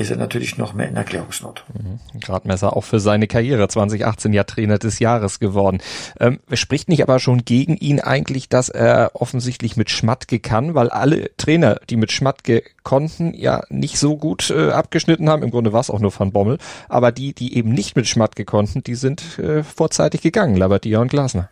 ist 0.00 0.10
er 0.10 0.16
natürlich 0.16 0.56
noch 0.56 0.72
mehr 0.72 0.88
in 0.88 0.96
Erklärungsnot. 0.96 1.64
Mhm. 1.74 2.20
Gradmesser 2.20 2.74
auch 2.74 2.84
für 2.84 3.00
seine 3.00 3.26
Karriere, 3.26 3.68
2018 3.68 4.32
ja 4.32 4.44
Trainer 4.44 4.78
des 4.78 4.98
Jahres 4.98 5.40
geworden. 5.40 5.78
Ähm, 6.18 6.40
spricht 6.54 6.88
nicht 6.88 7.02
aber 7.02 7.18
schon 7.18 7.44
gegen 7.44 7.76
ihn 7.76 8.00
eigentlich, 8.00 8.48
dass 8.48 8.70
er 8.70 9.10
offensichtlich 9.12 9.76
mit 9.76 9.90
Schmatke 9.90 10.38
kann, 10.38 10.74
weil 10.74 10.88
alle 10.88 11.36
Trainer, 11.36 11.80
die 11.90 11.96
mit 11.96 12.12
Schmatke 12.12 12.62
konnten, 12.82 13.34
ja 13.34 13.62
nicht 13.68 13.98
so 13.98 14.16
gut 14.16 14.48
äh, 14.50 14.70
abgeschnitten 14.70 15.28
haben. 15.28 15.42
Im 15.42 15.50
Grunde 15.50 15.74
war 15.74 15.80
es 15.80 15.90
auch 15.90 16.00
nur 16.00 16.18
Van 16.18 16.32
Bommel. 16.32 16.56
Aber 16.88 17.12
die, 17.12 17.34
die 17.34 17.56
eben 17.56 17.70
nicht 17.70 17.94
mit 17.94 18.08
Schmatke 18.08 18.46
konnten, 18.46 18.82
die 18.82 18.94
sind 18.94 19.38
äh, 19.38 19.62
vorzeitig 19.62 20.22
gegangen, 20.22 20.56
Labadia 20.56 21.00
und 21.00 21.10
Glasner. 21.10 21.50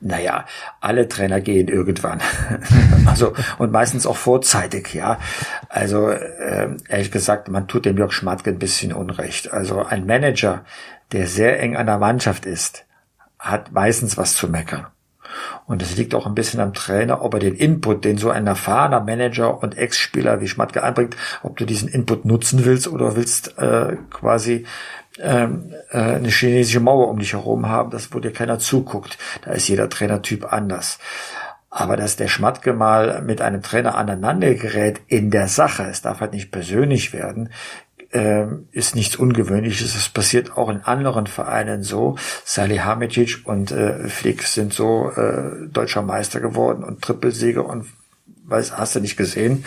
Naja, 0.00 0.46
alle 0.80 1.08
Trainer 1.08 1.40
gehen 1.40 1.68
irgendwann. 1.68 2.20
also, 3.06 3.34
und 3.58 3.70
meistens 3.70 4.06
auch 4.06 4.16
vorzeitig, 4.16 4.94
ja. 4.94 5.18
Also, 5.68 6.08
äh, 6.08 6.68
ehrlich 6.88 7.10
gesagt, 7.10 7.48
man 7.48 7.68
tut 7.68 7.81
tut 7.82 7.86
dem 7.86 7.98
Jörg 7.98 8.12
Schmatke 8.12 8.50
ein 8.50 8.58
bisschen 8.58 8.92
Unrecht. 8.92 9.52
Also 9.52 9.84
ein 9.84 10.06
Manager, 10.06 10.64
der 11.10 11.26
sehr 11.26 11.60
eng 11.60 11.76
an 11.76 11.86
der 11.86 11.98
Mannschaft 11.98 12.46
ist, 12.46 12.84
hat 13.38 13.72
meistens 13.72 14.16
was 14.16 14.34
zu 14.34 14.48
meckern. 14.48 14.86
Und 15.66 15.82
es 15.82 15.96
liegt 15.96 16.14
auch 16.14 16.26
ein 16.26 16.34
bisschen 16.34 16.60
am 16.60 16.74
Trainer, 16.74 17.22
ob 17.22 17.34
er 17.34 17.40
den 17.40 17.56
Input, 17.56 18.04
den 18.04 18.18
so 18.18 18.30
ein 18.30 18.46
erfahrener 18.46 19.00
Manager 19.00 19.62
und 19.62 19.76
Ex-Spieler 19.76 20.40
wie 20.40 20.48
Schmatke 20.48 20.82
einbringt, 20.82 21.16
ob 21.42 21.56
du 21.56 21.64
diesen 21.64 21.88
Input 21.88 22.24
nutzen 22.24 22.64
willst 22.64 22.86
oder 22.86 23.16
willst 23.16 23.58
äh, 23.58 23.96
quasi 24.10 24.66
ähm, 25.18 25.72
äh, 25.90 25.98
eine 25.98 26.28
chinesische 26.28 26.80
Mauer 26.80 27.08
um 27.08 27.18
dich 27.18 27.32
herum 27.32 27.66
haben, 27.66 27.90
das 27.90 28.12
wo 28.12 28.20
dir 28.20 28.32
keiner 28.32 28.58
zuguckt. 28.58 29.18
Da 29.44 29.52
ist 29.52 29.68
jeder 29.68 29.88
Trainertyp 29.88 30.52
anders. 30.52 30.98
Aber 31.74 31.96
dass 31.96 32.16
der 32.16 32.28
Schmatke 32.28 32.74
mal 32.74 33.22
mit 33.22 33.40
einem 33.40 33.62
Trainer 33.62 33.96
aneinander 33.96 34.54
gerät 34.54 35.00
in 35.06 35.30
der 35.30 35.48
Sache, 35.48 35.84
es 35.84 36.02
darf 36.02 36.20
halt 36.20 36.34
nicht 36.34 36.50
persönlich 36.50 37.14
werden, 37.14 37.48
äh, 38.10 38.44
ist 38.72 38.94
nichts 38.94 39.16
Ungewöhnliches. 39.16 39.96
Es 39.96 40.10
passiert 40.10 40.54
auch 40.58 40.68
in 40.68 40.82
anderen 40.82 41.26
Vereinen 41.26 41.82
so. 41.82 42.16
Salihamidzic 42.44 43.46
und 43.46 43.70
äh, 43.70 44.06
Flick 44.10 44.42
sind 44.42 44.74
so 44.74 45.12
äh, 45.12 45.66
deutscher 45.66 46.02
Meister 46.02 46.40
geworden 46.40 46.84
und 46.84 47.00
Trippelsieger 47.00 47.64
und 47.64 47.86
weiß, 48.44 48.76
hast 48.76 48.96
du 48.96 49.00
nicht 49.00 49.16
gesehen. 49.16 49.64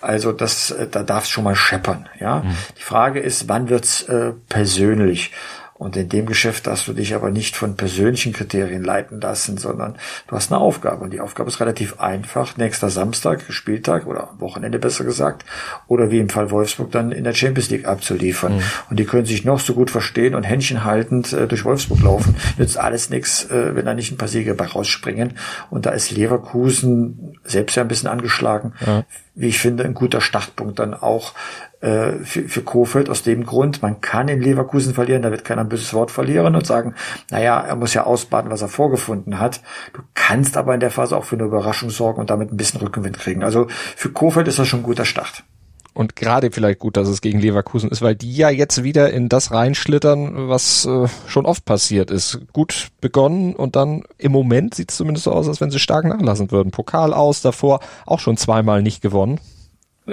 Also 0.00 0.30
das, 0.30 0.70
äh, 0.70 0.86
da 0.88 1.02
darf 1.02 1.24
es 1.24 1.30
schon 1.30 1.42
mal 1.42 1.56
scheppern. 1.56 2.08
Ja, 2.20 2.44
mhm. 2.44 2.54
die 2.78 2.82
Frage 2.84 3.18
ist, 3.18 3.48
wann 3.48 3.68
wird's 3.68 4.04
äh, 4.04 4.34
persönlich? 4.48 5.32
Und 5.80 5.96
in 5.96 6.10
dem 6.10 6.26
Geschäft 6.26 6.66
darfst 6.66 6.88
du 6.88 6.92
dich 6.92 7.14
aber 7.14 7.30
nicht 7.30 7.56
von 7.56 7.74
persönlichen 7.74 8.34
Kriterien 8.34 8.84
leiten 8.84 9.18
lassen, 9.18 9.56
sondern 9.56 9.94
du 10.26 10.36
hast 10.36 10.52
eine 10.52 10.60
Aufgabe. 10.60 11.02
Und 11.02 11.14
die 11.14 11.20
Aufgabe 11.20 11.48
ist 11.48 11.58
relativ 11.58 11.98
einfach. 11.98 12.58
Nächster 12.58 12.90
Samstag, 12.90 13.46
Spieltag 13.48 14.06
oder 14.06 14.28
Wochenende 14.36 14.78
besser 14.78 15.04
gesagt, 15.04 15.46
oder 15.86 16.10
wie 16.10 16.18
im 16.18 16.28
Fall 16.28 16.50
Wolfsburg 16.50 16.92
dann 16.92 17.12
in 17.12 17.24
der 17.24 17.32
Champions 17.32 17.70
League 17.70 17.86
abzuliefern. 17.88 18.56
Mhm. 18.56 18.62
Und 18.90 19.00
die 19.00 19.06
können 19.06 19.24
sich 19.24 19.46
noch 19.46 19.58
so 19.58 19.72
gut 19.72 19.90
verstehen 19.90 20.34
und 20.34 20.42
händchenhaltend 20.42 21.32
äh, 21.32 21.48
durch 21.48 21.64
Wolfsburg 21.64 22.02
laufen. 22.02 22.36
Nützt 22.58 22.76
alles 22.76 23.08
nichts, 23.08 23.46
äh, 23.46 23.74
wenn 23.74 23.86
da 23.86 23.94
nicht 23.94 24.12
ein 24.12 24.18
paar 24.18 24.28
Siege 24.28 24.52
bei 24.52 24.66
rausspringen. 24.66 25.38
Und 25.70 25.86
da 25.86 25.92
ist 25.92 26.10
Leverkusen 26.10 27.38
selbst 27.42 27.76
ja 27.76 27.82
ein 27.84 27.88
bisschen 27.88 28.10
angeschlagen. 28.10 28.74
Ja. 28.84 29.04
Wie 29.34 29.48
ich 29.48 29.58
finde, 29.58 29.84
ein 29.84 29.94
guter 29.94 30.20
Startpunkt 30.20 30.78
dann 30.78 30.92
auch 30.92 31.32
äh, 31.80 32.12
für, 32.24 32.48
für 32.48 32.62
Kofeld 32.62 33.08
aus 33.08 33.22
dem 33.22 33.44
Grund, 33.44 33.82
man 33.82 34.00
kann 34.00 34.28
in 34.28 34.40
Leverkusen 34.40 34.94
verlieren, 34.94 35.22
da 35.22 35.30
wird 35.30 35.44
keiner 35.44 35.62
ein 35.62 35.68
böses 35.68 35.94
Wort 35.94 36.10
verlieren 36.10 36.54
und 36.54 36.66
sagen, 36.66 36.94
naja, 37.30 37.60
er 37.60 37.76
muss 37.76 37.94
ja 37.94 38.04
ausbaden, 38.04 38.50
was 38.50 38.62
er 38.62 38.68
vorgefunden 38.68 39.40
hat. 39.40 39.62
Du 39.92 40.02
kannst 40.14 40.56
aber 40.56 40.74
in 40.74 40.80
der 40.80 40.90
Phase 40.90 41.16
auch 41.16 41.24
für 41.24 41.36
eine 41.36 41.44
Überraschung 41.44 41.90
sorgen 41.90 42.20
und 42.20 42.30
damit 42.30 42.52
ein 42.52 42.56
bisschen 42.56 42.80
Rückenwind 42.80 43.18
kriegen. 43.18 43.42
Also 43.42 43.66
für 43.68 44.10
Kofeld 44.10 44.48
ist 44.48 44.58
das 44.58 44.68
schon 44.68 44.80
ein 44.80 44.84
guter 44.84 45.04
Start. 45.04 45.44
Und 45.92 46.16
gerade 46.16 46.50
vielleicht 46.52 46.78
gut, 46.78 46.96
dass 46.96 47.08
es 47.08 47.20
gegen 47.20 47.40
Leverkusen 47.40 47.90
ist, 47.90 48.00
weil 48.00 48.14
die 48.14 48.34
ja 48.34 48.48
jetzt 48.48 48.84
wieder 48.84 49.10
in 49.10 49.28
das 49.28 49.50
reinschlittern, 49.50 50.48
was 50.48 50.86
äh, 50.86 51.08
schon 51.26 51.46
oft 51.46 51.64
passiert 51.64 52.10
ist. 52.10 52.40
Gut 52.52 52.88
begonnen 53.00 53.56
und 53.56 53.74
dann 53.74 54.04
im 54.16 54.32
Moment 54.32 54.74
sieht 54.74 54.90
es 54.90 54.96
zumindest 54.96 55.24
so 55.24 55.32
aus, 55.32 55.48
als 55.48 55.60
wenn 55.60 55.70
sie 55.70 55.80
stark 55.80 56.04
nachlassen 56.04 56.50
würden. 56.50 56.70
Pokal 56.70 57.12
aus, 57.12 57.42
davor 57.42 57.80
auch 58.06 58.20
schon 58.20 58.36
zweimal 58.36 58.82
nicht 58.82 59.02
gewonnen. 59.02 59.40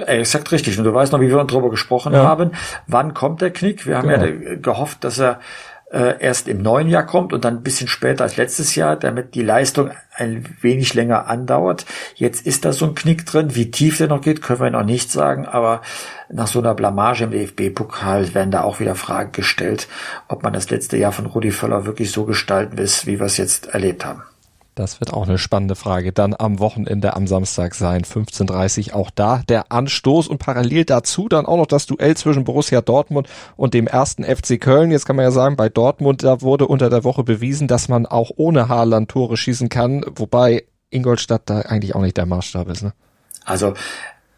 Exakt 0.06 0.52
richtig. 0.52 0.78
Und 0.78 0.84
du 0.84 0.94
weißt 0.94 1.12
noch, 1.12 1.20
wie 1.20 1.30
wir 1.30 1.44
darüber 1.44 1.70
gesprochen 1.70 2.12
ja. 2.12 2.22
haben. 2.24 2.52
Wann 2.86 3.14
kommt 3.14 3.40
der 3.40 3.50
Knick? 3.50 3.86
Wir 3.86 3.98
haben 3.98 4.08
genau. 4.08 4.24
ja 4.24 4.54
gehofft, 4.56 5.04
dass 5.04 5.18
er 5.18 5.40
äh, 5.90 6.20
erst 6.20 6.48
im 6.48 6.60
neuen 6.60 6.88
Jahr 6.88 7.06
kommt 7.06 7.32
und 7.32 7.44
dann 7.44 7.56
ein 7.56 7.62
bisschen 7.62 7.88
später 7.88 8.24
als 8.24 8.36
letztes 8.36 8.74
Jahr, 8.74 8.96
damit 8.96 9.34
die 9.34 9.42
Leistung 9.42 9.90
ein 10.14 10.44
wenig 10.60 10.94
länger 10.94 11.28
andauert. 11.28 11.86
Jetzt 12.14 12.46
ist 12.46 12.64
da 12.64 12.72
so 12.72 12.86
ein 12.86 12.94
Knick 12.94 13.24
drin. 13.26 13.54
Wie 13.54 13.70
tief 13.70 13.98
der 13.98 14.08
noch 14.08 14.20
geht, 14.20 14.42
können 14.42 14.60
wir 14.60 14.70
noch 14.70 14.84
nicht 14.84 15.10
sagen, 15.10 15.46
aber 15.46 15.80
nach 16.30 16.46
so 16.46 16.58
einer 16.58 16.74
Blamage 16.74 17.24
im 17.24 17.30
DFB-Pokal 17.30 18.34
werden 18.34 18.50
da 18.50 18.62
auch 18.62 18.80
wieder 18.80 18.94
Fragen 18.94 19.32
gestellt, 19.32 19.88
ob 20.28 20.42
man 20.42 20.52
das 20.52 20.68
letzte 20.70 20.96
Jahr 20.96 21.12
von 21.12 21.26
Rudi 21.26 21.50
Völler 21.50 21.86
wirklich 21.86 22.10
so 22.10 22.24
gestalten 22.24 22.76
will, 22.76 22.88
wie 23.04 23.18
wir 23.18 23.26
es 23.26 23.36
jetzt 23.36 23.68
erlebt 23.68 24.04
haben. 24.04 24.22
Das 24.78 25.00
wird 25.00 25.12
auch 25.12 25.26
eine 25.26 25.38
spannende 25.38 25.74
Frage. 25.74 26.12
Dann 26.12 26.36
am 26.38 26.60
Wochenende 26.60 27.16
am 27.16 27.26
Samstag 27.26 27.74
sein, 27.74 28.02
15.30 28.02 28.92
auch 28.92 29.10
da 29.10 29.42
der 29.48 29.72
Anstoß 29.72 30.28
und 30.28 30.38
parallel 30.38 30.84
dazu 30.84 31.28
dann 31.28 31.46
auch 31.46 31.56
noch 31.56 31.66
das 31.66 31.86
Duell 31.86 32.16
zwischen 32.16 32.44
Borussia 32.44 32.80
Dortmund 32.80 33.28
und 33.56 33.74
dem 33.74 33.88
ersten 33.88 34.22
FC 34.22 34.60
Köln. 34.60 34.92
Jetzt 34.92 35.04
kann 35.04 35.16
man 35.16 35.24
ja 35.24 35.32
sagen, 35.32 35.56
bei 35.56 35.68
Dortmund, 35.68 36.22
da 36.22 36.42
wurde 36.42 36.68
unter 36.68 36.90
der 36.90 37.02
Woche 37.02 37.24
bewiesen, 37.24 37.66
dass 37.66 37.88
man 37.88 38.06
auch 38.06 38.30
ohne 38.36 38.68
Haaland 38.68 39.10
Tore 39.10 39.36
schießen 39.36 39.68
kann, 39.68 40.04
wobei 40.14 40.64
Ingolstadt 40.90 41.42
da 41.46 41.62
eigentlich 41.62 41.96
auch 41.96 42.02
nicht 42.02 42.16
der 42.16 42.26
Maßstab 42.26 42.68
ist. 42.68 42.84
Ne? 42.84 42.92
Also 43.44 43.74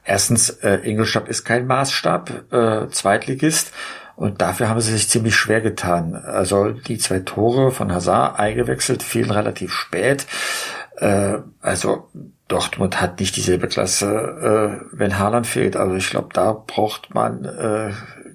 erstens, 0.04 0.48
äh, 0.48 0.76
Ingolstadt 0.76 1.28
ist 1.28 1.44
kein 1.44 1.66
Maßstab, 1.66 2.52
äh, 2.52 2.88
Zweitligist. 2.88 3.72
Und 4.20 4.42
dafür 4.42 4.68
haben 4.68 4.82
sie 4.82 4.92
sich 4.92 5.08
ziemlich 5.08 5.34
schwer 5.34 5.62
getan. 5.62 6.14
Also 6.14 6.72
die 6.72 6.98
zwei 6.98 7.20
Tore 7.20 7.70
von 7.70 7.90
Hazard 7.90 8.38
eingewechselt 8.38 9.02
fielen 9.02 9.30
relativ 9.30 9.72
spät. 9.72 10.26
Äh, 10.98 11.38
also 11.62 12.10
Dortmund 12.46 13.00
hat 13.00 13.18
nicht 13.18 13.34
dieselbe 13.36 13.66
Klasse, 13.66 14.82
äh, 14.82 14.84
wenn 14.92 15.18
Haaland 15.18 15.46
fehlt. 15.46 15.74
Also 15.74 15.94
ich 15.94 16.10
glaube, 16.10 16.28
da 16.34 16.52
braucht 16.52 17.14
man 17.14 17.46
äh, 17.46 17.92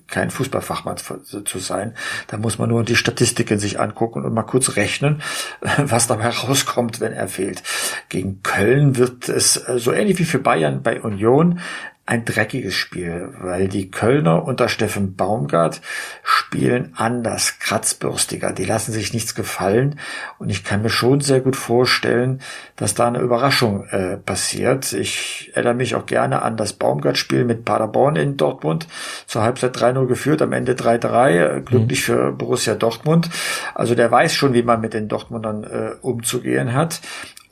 kein 0.08 0.32
Fußballfachmann 0.32 0.98
zu 0.98 1.60
sein. 1.60 1.94
Da 2.30 2.38
muss 2.38 2.58
man 2.58 2.70
nur 2.70 2.84
die 2.84 2.96
Statistiken 2.96 3.60
sich 3.60 3.80
angucken 3.80 4.26
und 4.26 4.34
mal 4.34 4.42
kurz 4.42 4.78
rechnen, 4.78 5.22
was 5.78 6.08
dabei 6.08 6.30
rauskommt, 6.30 7.00
wenn 7.00 7.14
er 7.14 7.28
fehlt. 7.28 7.62
Gegen 8.10 8.42
Köln 8.42 8.98
wird 8.98 9.30
es 9.30 9.54
so 9.54 9.92
ähnlich 9.92 10.18
wie 10.18 10.26
für 10.26 10.40
Bayern 10.40 10.82
bei 10.82 11.00
Union 11.00 11.60
ein 12.08 12.24
dreckiges 12.24 12.76
Spiel, 12.76 13.30
weil 13.40 13.68
die 13.68 13.90
Kölner 13.90 14.46
unter 14.46 14.70
Steffen 14.70 15.16
Baumgart 15.16 15.82
spielen 16.24 16.94
anders, 16.96 17.58
kratzbürstiger. 17.58 18.52
Die 18.52 18.66
lassen 18.66 18.92
sich 18.92 19.12
nichts 19.12 19.34
gefallen 19.34 20.00
und 20.38 20.50
ich 20.50 20.64
kann 20.64 20.84
mir 20.84 20.90
schon 20.90 21.22
sehr 21.22 21.42
gut 21.42 21.56
vorstellen, 21.56 22.42
dass 22.76 22.94
da 22.94 23.08
eine 23.08 23.20
Überraschung 23.20 23.86
äh, 23.86 24.18
passiert. 24.18 24.94
Ich 24.94 25.52
erinnere 25.56 25.74
mich 25.74 25.96
auch 25.96 26.06
gerne 26.06 26.44
an 26.44 26.58
das 26.58 26.74
Baumgart-Spiel 26.74 27.44
mit 27.44 27.66
Paderborn 27.66 28.18
in 28.18 28.38
Dortmund. 28.38 28.88
Zur 29.26 29.42
Halbzeit 29.42 29.76
3-0 29.76 30.06
geführt, 30.06 30.44
am 30.44 30.54
Ende 30.54 30.74
3-3. 30.74 31.58
Äh, 31.58 31.62
glücklich 31.62 32.08
mhm. 32.08 32.14
für 32.14 32.32
Borussia 32.34 32.76
Dortmund. 32.76 33.32
Also 33.74 33.96
der 33.96 34.12
weiß 34.12 34.36
schon, 34.36 34.54
wie 34.54 34.64
man 34.64 34.80
mit 34.80 34.94
den 34.94 35.08
Dortmundern 35.08 35.64
äh, 35.64 35.92
umzugehen 36.02 36.74
hat. 36.74 37.02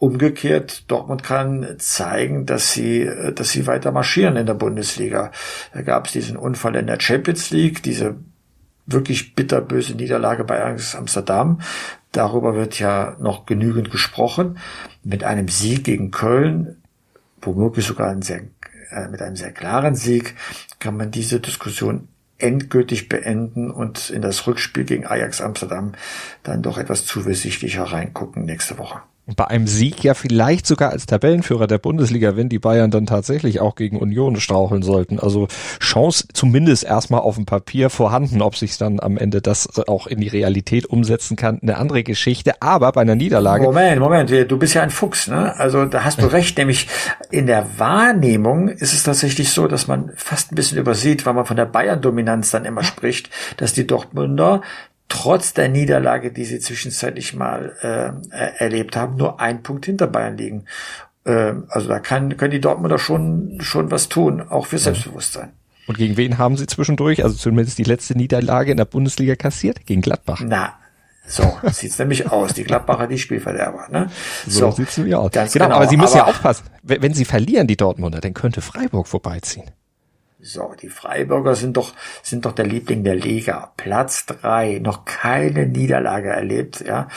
Umgekehrt, 0.03 0.91
Dortmund 0.91 1.23
kann 1.23 1.75
zeigen, 1.77 2.45
dass 2.45 2.73
sie, 2.73 3.09
dass 3.35 3.51
sie 3.51 3.67
weiter 3.67 3.93
marschieren 3.93 4.35
in 4.35 4.45
der 4.45 4.53
Bundesliga. 4.53 5.31
Da 5.73 5.81
gab 5.81 6.07
es 6.07 6.11
diesen 6.11 6.35
Unfall 6.35 6.75
in 6.75 6.87
der 6.87 6.99
Champions 6.99 7.51
League, 7.51 7.81
diese 7.83 8.17
wirklich 8.85 9.33
bitterböse 9.33 9.95
Niederlage 9.95 10.43
bei 10.43 10.61
Ajax 10.61 10.93
Amsterdam. 10.95 11.61
Darüber 12.11 12.53
wird 12.53 12.79
ja 12.79 13.15
noch 13.21 13.45
genügend 13.45 13.91
gesprochen. 13.91 14.57
Mit 15.05 15.23
einem 15.23 15.47
Sieg 15.47 15.85
gegen 15.85 16.11
Köln, 16.11 16.83
womöglich 17.41 17.85
sogar 17.85 18.09
ein 18.09 18.23
sehr, 18.23 18.41
äh, 18.91 19.07
mit 19.07 19.21
einem 19.21 19.37
sehr 19.37 19.53
klaren 19.53 19.95
Sieg, 19.95 20.35
kann 20.79 20.97
man 20.97 21.11
diese 21.11 21.39
Diskussion 21.39 22.09
endgültig 22.39 23.07
beenden 23.07 23.71
und 23.71 24.09
in 24.09 24.21
das 24.21 24.47
Rückspiel 24.47 24.83
gegen 24.83 25.07
Ajax 25.07 25.39
Amsterdam 25.39 25.93
dann 26.43 26.61
doch 26.61 26.77
etwas 26.77 27.05
zuversichtlicher 27.05 27.83
reingucken 27.83 28.43
nächste 28.43 28.77
Woche. 28.77 28.99
Bei 29.25 29.47
einem 29.47 29.67
Sieg 29.67 30.03
ja 30.03 30.15
vielleicht 30.15 30.67
sogar 30.67 30.89
als 30.91 31.05
Tabellenführer 31.05 31.65
der 31.65 31.77
Bundesliga, 31.77 32.35
wenn 32.35 32.49
die 32.49 32.59
Bayern 32.59 32.91
dann 32.91 33.05
tatsächlich 33.05 33.61
auch 33.61 33.75
gegen 33.75 33.97
Union 33.97 34.35
straucheln 34.35 34.83
sollten. 34.83 35.17
Also 35.17 35.47
Chance 35.79 36.27
zumindest 36.33 36.83
erstmal 36.83 37.21
auf 37.21 37.35
dem 37.35 37.45
Papier 37.45 37.89
vorhanden, 37.89 38.41
ob 38.41 38.57
sich 38.57 38.77
dann 38.77 38.99
am 38.99 39.17
Ende 39.17 39.41
das 39.41 39.79
auch 39.87 40.07
in 40.07 40.19
die 40.19 40.27
Realität 40.27 40.85
umsetzen 40.87 41.37
kann, 41.37 41.59
eine 41.61 41.77
andere 41.77 42.03
Geschichte. 42.03 42.61
Aber 42.61 42.91
bei 42.91 43.01
einer 43.01 43.15
Niederlage. 43.15 43.63
Moment, 43.63 43.99
Moment, 44.01 44.29
du 44.29 44.57
bist 44.57 44.73
ja 44.73 44.83
ein 44.83 44.89
Fuchs, 44.89 45.29
ne? 45.29 45.57
Also 45.57 45.85
da 45.85 46.03
hast 46.03 46.21
du 46.21 46.25
recht, 46.25 46.57
nämlich 46.57 46.89
in 47.31 47.47
der 47.47 47.79
Wahrnehmung 47.79 48.67
ist 48.67 48.93
es 48.93 49.03
tatsächlich 49.03 49.51
so, 49.51 49.67
dass 49.67 49.87
man 49.87 50.11
fast 50.17 50.51
ein 50.51 50.55
bisschen 50.55 50.77
übersieht, 50.77 51.25
weil 51.25 51.33
man 51.33 51.45
von 51.45 51.55
der 51.55 51.65
Bayern-Dominanz 51.65 52.51
dann 52.51 52.65
immer 52.65 52.83
spricht, 52.83 53.29
dass 53.55 53.71
die 53.71 53.87
Dortmunder 53.87 54.61
trotz 55.13 55.53
der 55.53 55.69
Niederlage, 55.69 56.31
die 56.31 56.43
sie 56.43 56.59
zwischenzeitlich 56.59 57.35
mal 57.35 57.75
äh, 57.81 58.57
erlebt 58.57 58.95
haben, 58.95 59.15
nur 59.15 59.39
ein 59.39 59.61
Punkt 59.61 59.85
hinter 59.85 60.07
Bayern 60.07 60.37
liegen. 60.37 60.65
Äh, 61.23 61.53
also 61.69 61.87
da 61.87 61.99
kann, 61.99 62.35
können 62.35 62.49
die 62.49 62.59
Dortmunder 62.59 62.97
schon, 62.97 63.59
schon 63.61 63.91
was 63.91 64.09
tun, 64.09 64.41
auch 64.41 64.65
für 64.65 64.79
Selbstbewusstsein. 64.79 65.51
Und 65.85 65.99
gegen 65.99 66.17
wen 66.17 66.39
haben 66.39 66.57
sie 66.57 66.65
zwischendurch, 66.65 67.23
also 67.23 67.35
zumindest 67.35 67.77
die 67.77 67.83
letzte 67.83 68.17
Niederlage 68.17 68.71
in 68.71 68.77
der 68.77 68.85
Bundesliga 68.85 69.35
kassiert? 69.35 69.85
Gegen 69.85 70.01
Gladbach. 70.01 70.41
Na, 70.43 70.73
so 71.27 71.59
sieht's 71.71 71.99
nämlich 71.99 72.31
aus. 72.31 72.53
Die 72.53 72.63
Gladbacher, 72.63 73.05
die 73.05 73.19
Spielverderber. 73.19 73.89
Ne? 73.91 74.09
So, 74.47 74.71
so 74.71 74.77
sieht's 74.77 74.97
nämlich 74.97 75.13
aus. 75.13 75.31
Ganz 75.31 75.53
genau, 75.53 75.65
genau, 75.65 75.75
aber 75.75 75.87
sie 75.87 75.97
müssen 75.97 76.17
aber, 76.17 76.29
ja 76.29 76.33
aufpassen. 76.33 76.65
Wenn 76.81 77.13
sie 77.13 77.25
verlieren, 77.25 77.67
die 77.67 77.77
Dortmunder, 77.77 78.19
dann 78.19 78.33
könnte 78.33 78.61
Freiburg 78.61 79.07
vorbeiziehen. 79.07 79.69
So, 80.45 80.73
die 80.81 80.89
Freiburger 80.89 81.55
sind 81.55 81.77
doch, 81.77 81.93
sind 82.21 82.43
doch 82.43 82.51
der 82.51 82.65
Liebling 82.65 83.05
der 83.05 83.15
Liga. 83.15 83.71
Platz 83.77 84.25
drei, 84.25 84.79
noch 84.83 85.05
keine 85.05 85.65
Niederlage 85.65 86.31
erlebt, 86.31 86.81
ja. 86.81 87.07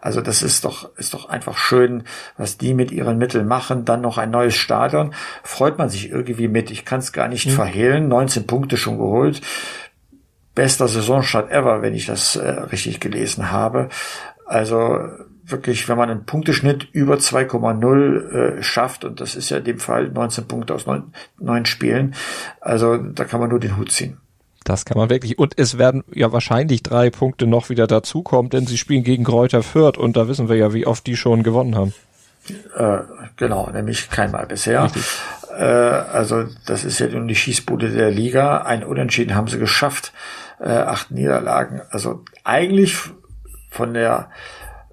Also 0.00 0.20
das 0.20 0.42
ist 0.42 0.66
doch, 0.66 0.94
ist 0.98 1.14
doch 1.14 1.30
einfach 1.30 1.56
schön, 1.56 2.04
was 2.36 2.58
die 2.58 2.74
mit 2.74 2.92
ihren 2.92 3.16
Mitteln 3.16 3.48
machen. 3.48 3.86
Dann 3.86 4.02
noch 4.02 4.18
ein 4.18 4.30
neues 4.30 4.54
Stadion. 4.54 5.14
Freut 5.42 5.78
man 5.78 5.88
sich 5.88 6.10
irgendwie 6.10 6.46
mit. 6.46 6.70
Ich 6.70 6.84
kann 6.84 6.98
es 6.98 7.14
gar 7.14 7.28
nicht 7.28 7.46
mhm. 7.46 7.52
verhehlen. 7.52 8.08
19 8.08 8.46
Punkte 8.46 8.76
schon 8.76 8.98
geholt. 8.98 9.40
Bester 10.54 10.86
Saisonstart 10.86 11.50
ever, 11.50 11.80
wenn 11.80 11.94
ich 11.94 12.04
das 12.04 12.36
äh, 12.36 12.46
richtig 12.46 13.00
gelesen 13.00 13.50
habe. 13.50 13.88
Also 14.44 15.08
wirklich, 15.46 15.88
wenn 15.88 15.98
man 15.98 16.10
einen 16.10 16.24
Punkteschnitt 16.24 16.88
über 16.92 17.16
2,0 17.16 18.30
äh, 18.30 18.62
schafft, 18.62 19.04
und 19.04 19.20
das 19.20 19.34
ist 19.34 19.50
ja 19.50 19.58
in 19.58 19.64
dem 19.64 19.78
Fall 19.78 20.08
19 20.08 20.46
Punkte 20.46 20.74
aus 20.74 20.86
neun, 20.86 21.12
neun 21.38 21.66
Spielen, 21.66 22.14
also 22.60 22.96
da 22.96 23.24
kann 23.24 23.40
man 23.40 23.50
nur 23.50 23.60
den 23.60 23.76
Hut 23.76 23.92
ziehen. 23.92 24.18
Das 24.64 24.86
kann 24.86 24.96
man 24.96 25.10
wirklich. 25.10 25.38
Und 25.38 25.58
es 25.58 25.76
werden 25.76 26.04
ja 26.12 26.32
wahrscheinlich 26.32 26.82
drei 26.82 27.10
Punkte 27.10 27.46
noch 27.46 27.68
wieder 27.68 27.86
dazukommen, 27.86 28.50
denn 28.50 28.66
sie 28.66 28.78
spielen 28.78 29.04
gegen 29.04 29.24
Kräuter 29.24 29.62
Fürth 29.62 29.98
und 29.98 30.16
da 30.16 30.26
wissen 30.26 30.48
wir 30.48 30.56
ja, 30.56 30.72
wie 30.72 30.86
oft 30.86 31.06
die 31.06 31.16
schon 31.16 31.42
gewonnen 31.42 31.76
haben. 31.76 31.92
Äh, 32.76 32.98
genau, 33.36 33.70
nämlich 33.70 34.10
keinmal 34.10 34.46
bisher. 34.46 34.90
Äh, 35.56 35.64
also 35.64 36.44
das 36.66 36.84
ist 36.84 36.98
ja 36.98 37.08
nun 37.08 37.28
die 37.28 37.34
Schießbude 37.34 37.90
der 37.90 38.10
Liga. 38.10 38.62
Ein 38.62 38.84
Unentschieden 38.84 39.34
haben 39.34 39.48
sie 39.48 39.58
geschafft, 39.58 40.12
äh, 40.60 40.68
acht 40.68 41.10
Niederlagen. 41.10 41.82
Also 41.90 42.24
eigentlich 42.42 42.96
von 43.70 43.94
der 43.94 44.30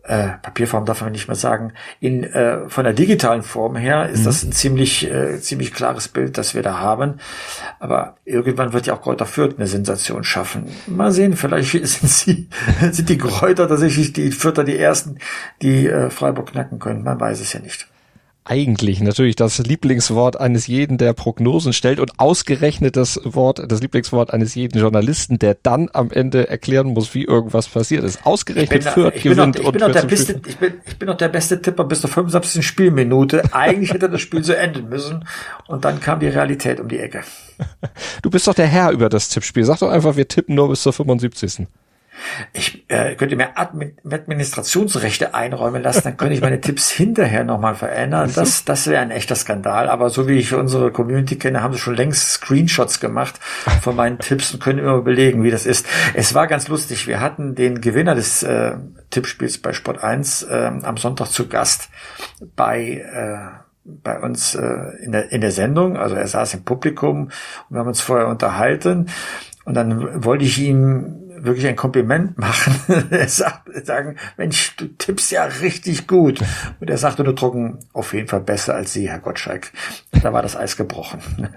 äh, 0.03 0.29
Papierform 0.41 0.85
darf 0.85 1.01
man 1.01 1.11
nicht 1.11 1.27
mehr 1.27 1.35
sagen, 1.35 1.73
in, 1.99 2.23
äh, 2.23 2.69
von 2.69 2.83
der 2.83 2.93
digitalen 2.93 3.43
Form 3.43 3.75
her 3.75 4.09
ist 4.09 4.21
mhm. 4.21 4.25
das 4.25 4.43
ein 4.43 4.51
ziemlich, 4.51 5.09
äh, 5.09 5.39
ziemlich 5.39 5.73
klares 5.73 6.07
Bild, 6.07 6.37
das 6.37 6.55
wir 6.55 6.63
da 6.63 6.79
haben. 6.79 7.19
Aber 7.79 8.17
irgendwann 8.25 8.73
wird 8.73 8.87
ja 8.87 8.95
auch 8.95 9.01
Kräuter 9.01 9.25
Fürth 9.25 9.55
eine 9.57 9.67
Sensation 9.67 10.23
schaffen. 10.23 10.65
Mal 10.87 11.11
sehen, 11.11 11.35
vielleicht 11.35 11.71
sind 11.83 12.09
sie, 12.09 12.49
sind 12.91 13.09
die 13.09 13.17
Kräuter 13.17 13.67
tatsächlich 13.67 14.13
die 14.13 14.31
Fürther 14.31 14.63
die 14.63 14.77
ersten, 14.77 15.19
die 15.61 15.87
äh, 15.87 16.09
Freiburg 16.09 16.51
knacken 16.51 16.79
können. 16.79 17.03
Man 17.03 17.19
weiß 17.19 17.39
es 17.39 17.53
ja 17.53 17.59
nicht 17.59 17.90
eigentlich 18.43 19.01
natürlich 19.01 19.35
das 19.35 19.59
Lieblingswort 19.59 20.39
eines 20.39 20.65
jeden, 20.65 20.97
der 20.97 21.13
Prognosen 21.13 21.73
stellt 21.73 21.99
und 21.99 22.19
ausgerechnet 22.19 22.97
das 22.97 23.19
Wort, 23.23 23.61
das 23.67 23.81
Lieblingswort 23.81 24.33
eines 24.33 24.55
jeden 24.55 24.79
Journalisten, 24.79 25.37
der 25.37 25.55
dann 25.61 25.89
am 25.93 26.09
Ende 26.09 26.49
erklären 26.49 26.87
muss, 26.87 27.13
wie 27.13 27.23
irgendwas 27.23 27.67
passiert 27.67 28.03
ist. 28.03 28.25
Ausgerechnet 28.25 28.83
Fürth 28.83 29.21
gewinnt 29.21 29.57
ich 29.57 29.61
bin 29.63 29.83
und 29.83 29.93
der 29.93 30.01
beste, 30.01 30.41
ich 30.47 30.57
bin, 30.57 30.73
ich 30.85 30.97
bin 30.97 31.07
noch 31.07 31.17
der 31.17 31.29
beste 31.29 31.61
Tipper 31.61 31.83
bis 31.83 32.01
zur 32.01 32.09
75. 32.09 32.65
Spielminute. 32.65 33.43
Eigentlich 33.53 33.93
hätte 33.93 34.09
das 34.09 34.21
Spiel 34.21 34.43
so 34.43 34.53
enden 34.53 34.89
müssen 34.89 35.25
und 35.67 35.85
dann 35.85 35.99
kam 35.99 36.19
die 36.19 36.27
Realität 36.27 36.79
um 36.79 36.87
die 36.87 36.99
Ecke. 36.99 37.21
Du 38.23 38.31
bist 38.31 38.47
doch 38.47 38.55
der 38.55 38.67
Herr 38.67 38.91
über 38.91 39.09
das 39.09 39.29
Tippspiel. 39.29 39.65
Sag 39.65 39.79
doch 39.79 39.89
einfach, 39.89 40.15
wir 40.15 40.27
tippen 40.27 40.55
nur 40.55 40.69
bis 40.69 40.81
zur 40.81 40.93
75. 40.93 41.67
Ich 42.53 42.85
äh, 42.89 43.15
könnte 43.15 43.35
mir 43.35 43.57
Admin 43.57 43.97
Administrationsrechte 44.09 45.33
einräumen 45.33 45.81
lassen, 45.81 46.01
dann 46.03 46.17
könnte 46.17 46.33
ich 46.33 46.41
meine 46.41 46.61
Tipps 46.61 46.89
hinterher 46.91 47.43
nochmal 47.43 47.75
verändern. 47.75 48.31
Das, 48.35 48.65
das 48.65 48.87
wäre 48.87 49.01
ein 49.01 49.11
echter 49.11 49.35
Skandal. 49.35 49.89
Aber 49.89 50.09
so 50.09 50.27
wie 50.27 50.37
ich 50.37 50.53
unsere 50.53 50.91
Community 50.91 51.37
kenne, 51.37 51.61
haben 51.61 51.73
sie 51.73 51.79
schon 51.79 51.95
längst 51.95 52.29
Screenshots 52.31 52.99
gemacht 52.99 53.39
von 53.81 53.95
meinen 53.95 54.19
Tipps 54.19 54.53
und 54.53 54.61
können 54.61 54.79
immer 54.79 55.01
belegen, 55.01 55.43
wie 55.43 55.51
das 55.51 55.65
ist. 55.65 55.85
Es 56.13 56.33
war 56.33 56.47
ganz 56.47 56.67
lustig. 56.67 57.07
Wir 57.07 57.19
hatten 57.19 57.55
den 57.55 57.81
Gewinner 57.81 58.15
des 58.15 58.43
äh, 58.43 58.73
Tippspiels 59.09 59.57
bei 59.57 59.73
Sport 59.73 60.03
1 60.03 60.43
äh, 60.43 60.71
am 60.83 60.97
Sonntag 60.97 61.27
zu 61.27 61.47
Gast 61.47 61.89
bei 62.55 63.03
äh, 63.13 63.61
bei 63.83 64.19
uns 64.19 64.55
äh, 64.55 65.03
in, 65.03 65.11
der, 65.11 65.31
in 65.31 65.41
der 65.41 65.51
Sendung. 65.51 65.97
Also 65.97 66.15
er 66.15 66.27
saß 66.27 66.53
im 66.53 66.63
Publikum 66.63 67.25
und 67.25 67.31
wir 67.69 67.79
haben 67.79 67.87
uns 67.87 68.01
vorher 68.01 68.27
unterhalten. 68.27 69.07
Und 69.65 69.75
dann 69.75 70.23
wollte 70.23 70.43
ich 70.43 70.59
ihm 70.59 71.20
wirklich 71.43 71.67
ein 71.67 71.75
Kompliment 71.75 72.37
machen. 72.37 72.75
er 73.11 73.27
sagt, 73.27 73.85
sagen, 73.85 74.17
Mensch, 74.37 74.75
du 74.77 74.87
tippst 74.87 75.31
ja 75.31 75.45
richtig 75.45 76.07
gut. 76.07 76.41
Und 76.79 76.89
er 76.89 76.97
sagte 76.97 77.23
nur 77.23 77.35
trocken, 77.35 77.79
auf 77.93 78.13
jeden 78.13 78.27
Fall 78.27 78.41
besser 78.41 78.75
als 78.75 78.93
Sie, 78.93 79.09
Herr 79.09 79.19
Gottschalk. 79.19 79.71
Da 80.21 80.33
war 80.33 80.41
das 80.41 80.55
Eis 80.55 80.77
gebrochen. 80.77 81.49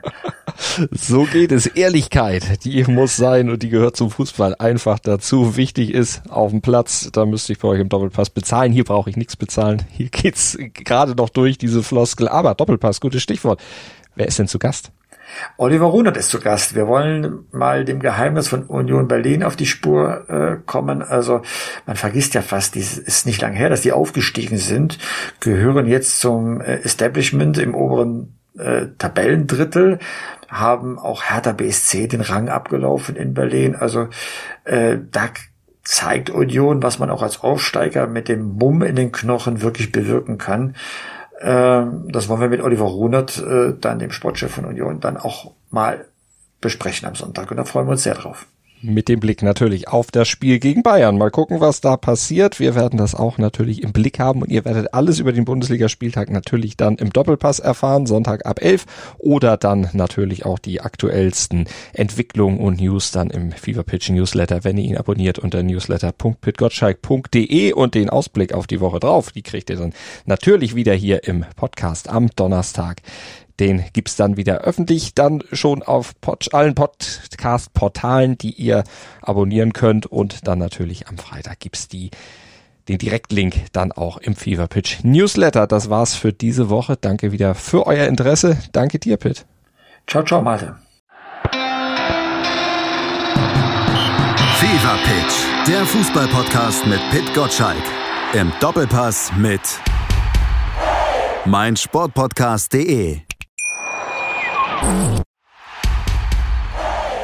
so 0.90 1.24
geht 1.24 1.52
es. 1.52 1.66
Ehrlichkeit, 1.66 2.64
die 2.64 2.84
muss 2.84 3.16
sein 3.16 3.50
und 3.50 3.62
die 3.62 3.68
gehört 3.68 3.96
zum 3.96 4.10
Fußball 4.10 4.54
einfach 4.58 4.98
dazu. 4.98 5.56
Wichtig 5.56 5.92
ist 5.92 6.22
auf 6.30 6.50
dem 6.50 6.60
Platz, 6.60 7.10
da 7.12 7.26
müsste 7.26 7.52
ich 7.52 7.58
bei 7.58 7.68
euch 7.68 7.80
im 7.80 7.88
Doppelpass 7.88 8.30
bezahlen. 8.30 8.72
Hier 8.72 8.84
brauche 8.84 9.10
ich 9.10 9.16
nichts 9.16 9.36
bezahlen. 9.36 9.82
Hier 9.90 10.08
geht's 10.08 10.56
gerade 10.72 11.14
noch 11.14 11.28
durch 11.28 11.58
diese 11.58 11.82
Floskel. 11.82 12.28
Aber 12.28 12.54
Doppelpass, 12.54 13.00
gutes 13.00 13.22
Stichwort. 13.22 13.60
Wer 14.16 14.28
ist 14.28 14.38
denn 14.38 14.48
zu 14.48 14.58
Gast? 14.58 14.92
Oliver 15.56 15.86
Runert 15.86 16.16
ist 16.16 16.30
zu 16.30 16.40
Gast. 16.40 16.74
Wir 16.74 16.86
wollen 16.86 17.46
mal 17.50 17.84
dem 17.84 18.00
Geheimnis 18.00 18.48
von 18.48 18.64
Union 18.64 19.08
Berlin 19.08 19.42
auf 19.42 19.56
die 19.56 19.66
Spur 19.66 20.28
äh, 20.28 20.56
kommen. 20.66 21.02
Also 21.02 21.42
man 21.86 21.96
vergisst 21.96 22.34
ja 22.34 22.42
fast, 22.42 22.76
es 22.76 22.98
ist 22.98 23.26
nicht 23.26 23.40
lange 23.40 23.56
her, 23.56 23.70
dass 23.70 23.82
die 23.82 23.92
aufgestiegen 23.92 24.58
sind, 24.58 24.98
gehören 25.40 25.86
jetzt 25.86 26.20
zum 26.20 26.60
äh, 26.60 26.80
Establishment 26.82 27.58
im 27.58 27.74
oberen 27.74 28.38
äh, 28.58 28.86
Tabellendrittel, 28.98 29.98
haben 30.48 30.98
auch 30.98 31.24
Hertha 31.24 31.52
BSC 31.52 32.06
den 32.06 32.20
Rang 32.20 32.48
abgelaufen 32.48 33.16
in 33.16 33.34
Berlin. 33.34 33.74
Also 33.74 34.08
äh, 34.64 34.98
da 35.10 35.28
zeigt 35.82 36.30
Union, 36.30 36.82
was 36.82 36.98
man 36.98 37.10
auch 37.10 37.22
als 37.22 37.40
Aufsteiger 37.42 38.06
mit 38.06 38.28
dem 38.28 38.56
Mumm 38.56 38.82
in 38.82 38.96
den 38.96 39.12
Knochen 39.12 39.60
wirklich 39.60 39.92
bewirken 39.92 40.38
kann. 40.38 40.74
Ähm, 41.40 42.10
das 42.10 42.28
wollen 42.28 42.40
wir 42.40 42.48
mit 42.48 42.62
Oliver 42.62 42.84
Runert, 42.84 43.38
äh, 43.38 43.74
dann 43.80 43.98
dem 43.98 44.12
Sportchef 44.12 44.52
von 44.52 44.64
Union, 44.64 45.00
dann 45.00 45.16
auch 45.16 45.52
mal 45.70 46.04
besprechen 46.60 47.08
am 47.08 47.14
Sonntag. 47.14 47.50
Und 47.50 47.56
da 47.56 47.64
freuen 47.64 47.86
wir 47.86 47.92
uns 47.92 48.02
sehr 48.02 48.14
drauf 48.14 48.46
mit 48.84 49.08
dem 49.08 49.20
Blick 49.20 49.42
natürlich 49.42 49.88
auf 49.88 50.10
das 50.10 50.28
Spiel 50.28 50.58
gegen 50.58 50.82
Bayern. 50.82 51.16
Mal 51.16 51.30
gucken, 51.30 51.60
was 51.60 51.80
da 51.80 51.96
passiert. 51.96 52.60
Wir 52.60 52.74
werden 52.74 52.98
das 52.98 53.14
auch 53.14 53.38
natürlich 53.38 53.82
im 53.82 53.92
Blick 53.92 54.18
haben 54.18 54.42
und 54.42 54.50
ihr 54.50 54.64
werdet 54.64 54.92
alles 54.92 55.18
über 55.18 55.32
den 55.32 55.44
Bundesligaspieltag 55.44 56.30
natürlich 56.30 56.76
dann 56.76 56.96
im 56.96 57.12
Doppelpass 57.12 57.60
erfahren, 57.60 58.06
Sonntag 58.06 58.46
ab 58.46 58.62
11 58.62 58.86
oder 59.18 59.56
dann 59.56 59.88
natürlich 59.92 60.44
auch 60.44 60.58
die 60.58 60.80
aktuellsten 60.80 61.66
Entwicklungen 61.92 62.58
und 62.58 62.80
News 62.80 63.10
dann 63.10 63.30
im 63.30 63.52
Fever 63.52 63.82
Pitch 63.82 64.10
Newsletter, 64.10 64.64
wenn 64.64 64.76
ihr 64.76 64.84
ihn 64.84 64.98
abonniert 64.98 65.38
unter 65.38 65.62
newsletter.pitgottschalk.de 65.62 67.72
und 67.72 67.94
den 67.94 68.10
Ausblick 68.10 68.52
auf 68.52 68.66
die 68.66 68.80
Woche 68.80 69.00
drauf, 69.00 69.32
die 69.32 69.42
kriegt 69.42 69.70
ihr 69.70 69.76
dann 69.76 69.94
natürlich 70.26 70.74
wieder 70.74 70.94
hier 70.94 71.24
im 71.24 71.44
Podcast 71.56 72.08
am 72.08 72.28
Donnerstag. 72.36 73.00
Den 73.60 73.84
gibt's 73.92 74.16
dann 74.16 74.36
wieder 74.36 74.62
öffentlich, 74.62 75.14
dann 75.14 75.42
schon 75.52 75.82
auf 75.82 76.20
Pod 76.20 76.52
allen 76.52 76.74
Podcast-Portalen, 76.74 78.36
die 78.36 78.52
ihr 78.52 78.84
abonnieren 79.22 79.72
könnt. 79.72 80.06
Und 80.06 80.48
dann 80.48 80.58
natürlich 80.58 81.08
am 81.08 81.18
Freitag 81.18 81.60
gibt's 81.60 81.88
die 81.88 82.10
den 82.88 82.98
Direktlink 82.98 83.72
dann 83.72 83.92
auch 83.92 84.18
im 84.18 84.36
Fever 84.36 84.66
Pitch 84.66 85.02
Newsletter. 85.02 85.66
Das 85.66 85.90
war's 85.90 86.14
für 86.14 86.32
diese 86.32 86.68
Woche. 86.68 86.96
Danke 86.96 87.32
wieder 87.32 87.54
für 87.54 87.86
euer 87.86 88.06
Interesse. 88.06 88.58
Danke 88.72 88.98
dir, 88.98 89.16
Pitt. 89.16 89.46
Ciao, 90.06 90.22
ciao, 90.22 90.42
Malte. 90.42 90.76
Fever 94.58 94.98
Pitch, 95.04 95.34
der 95.68 95.84
Fußballpodcast 95.84 96.86
mit 96.86 97.00
Pitt 97.10 97.34
Gottschalk. 97.34 97.82
Im 98.34 98.52
Doppelpass 98.60 99.32
mit 99.36 99.60
meinsportpodcast.de. 101.46 103.20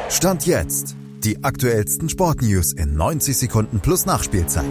Stand 0.09 0.45
jetzt. 0.45 0.95
Die 1.23 1.43
aktuellsten 1.43 2.09
Sportnews 2.09 2.73
in 2.73 2.95
90 2.95 3.37
Sekunden 3.37 3.79
plus 3.79 4.05
Nachspielzeit. 4.05 4.65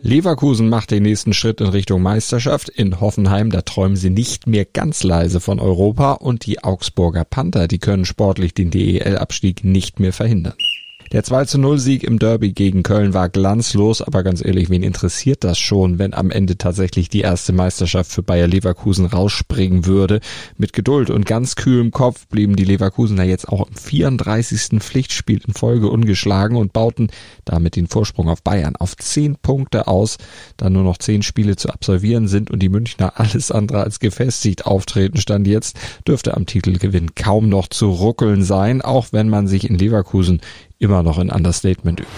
Leverkusen 0.00 0.68
macht 0.68 0.90
den 0.90 1.02
nächsten 1.02 1.32
Schritt 1.32 1.60
in 1.60 1.68
Richtung 1.68 2.02
Meisterschaft. 2.02 2.68
In 2.68 3.00
Hoffenheim, 3.00 3.50
da 3.50 3.62
träumen 3.62 3.96
sie 3.96 4.10
nicht 4.10 4.46
mehr 4.46 4.64
ganz 4.64 5.02
leise 5.02 5.40
von 5.40 5.60
Europa 5.60 6.12
und 6.12 6.46
die 6.46 6.62
Augsburger 6.64 7.24
Panther, 7.24 7.68
die 7.68 7.78
können 7.78 8.04
sportlich 8.04 8.54
den 8.54 8.70
DEL-Abstieg 8.70 9.64
nicht 9.64 10.00
mehr 10.00 10.12
verhindern. 10.12 10.54
Der 11.10 11.24
2 11.24 11.46
zu 11.46 11.58
0 11.58 11.78
Sieg 11.78 12.04
im 12.04 12.18
Derby 12.18 12.52
gegen 12.52 12.82
Köln 12.82 13.14
war 13.14 13.30
glanzlos, 13.30 14.02
aber 14.02 14.22
ganz 14.22 14.44
ehrlich, 14.44 14.68
wen 14.68 14.82
interessiert 14.82 15.42
das 15.42 15.58
schon, 15.58 15.98
wenn 15.98 16.12
am 16.12 16.30
Ende 16.30 16.58
tatsächlich 16.58 17.08
die 17.08 17.22
erste 17.22 17.54
Meisterschaft 17.54 18.12
für 18.12 18.22
Bayer 18.22 18.46
Leverkusen 18.46 19.06
rausspringen 19.06 19.86
würde? 19.86 20.20
Mit 20.58 20.74
Geduld 20.74 21.08
und 21.08 21.24
ganz 21.24 21.56
kühlem 21.56 21.92
Kopf 21.92 22.26
blieben 22.26 22.56
die 22.56 22.66
Leverkusener 22.66 23.24
jetzt 23.24 23.48
auch 23.48 23.66
im 23.66 23.74
34. 23.74 24.80
Pflichtspiel 24.80 25.40
in 25.46 25.54
Folge 25.54 25.88
ungeschlagen 25.88 26.58
und 26.58 26.74
bauten 26.74 27.08
damit 27.46 27.76
den 27.76 27.86
Vorsprung 27.86 28.28
auf 28.28 28.42
Bayern 28.42 28.76
auf 28.76 28.94
10 28.94 29.36
Punkte 29.36 29.88
aus, 29.88 30.18
da 30.58 30.68
nur 30.68 30.82
noch 30.82 30.98
10 30.98 31.22
Spiele 31.22 31.56
zu 31.56 31.70
absolvieren 31.70 32.28
sind 32.28 32.50
und 32.50 32.58
die 32.58 32.68
Münchner 32.68 33.18
alles 33.18 33.50
andere 33.50 33.82
als 33.82 33.98
gefestigt 33.98 34.66
auftreten 34.66 35.16
stand 35.16 35.46
jetzt, 35.46 35.78
dürfte 36.06 36.36
am 36.36 36.44
Titelgewinn 36.44 37.14
kaum 37.14 37.48
noch 37.48 37.68
zu 37.68 37.88
ruckeln 37.88 38.44
sein, 38.44 38.82
auch 38.82 39.06
wenn 39.12 39.30
man 39.30 39.48
sich 39.48 39.70
in 39.70 39.78
Leverkusen 39.78 40.42
immer 40.78 41.02
noch 41.02 41.18
ein 41.18 41.30
Understatement 41.30 42.00
übt. 42.00 42.12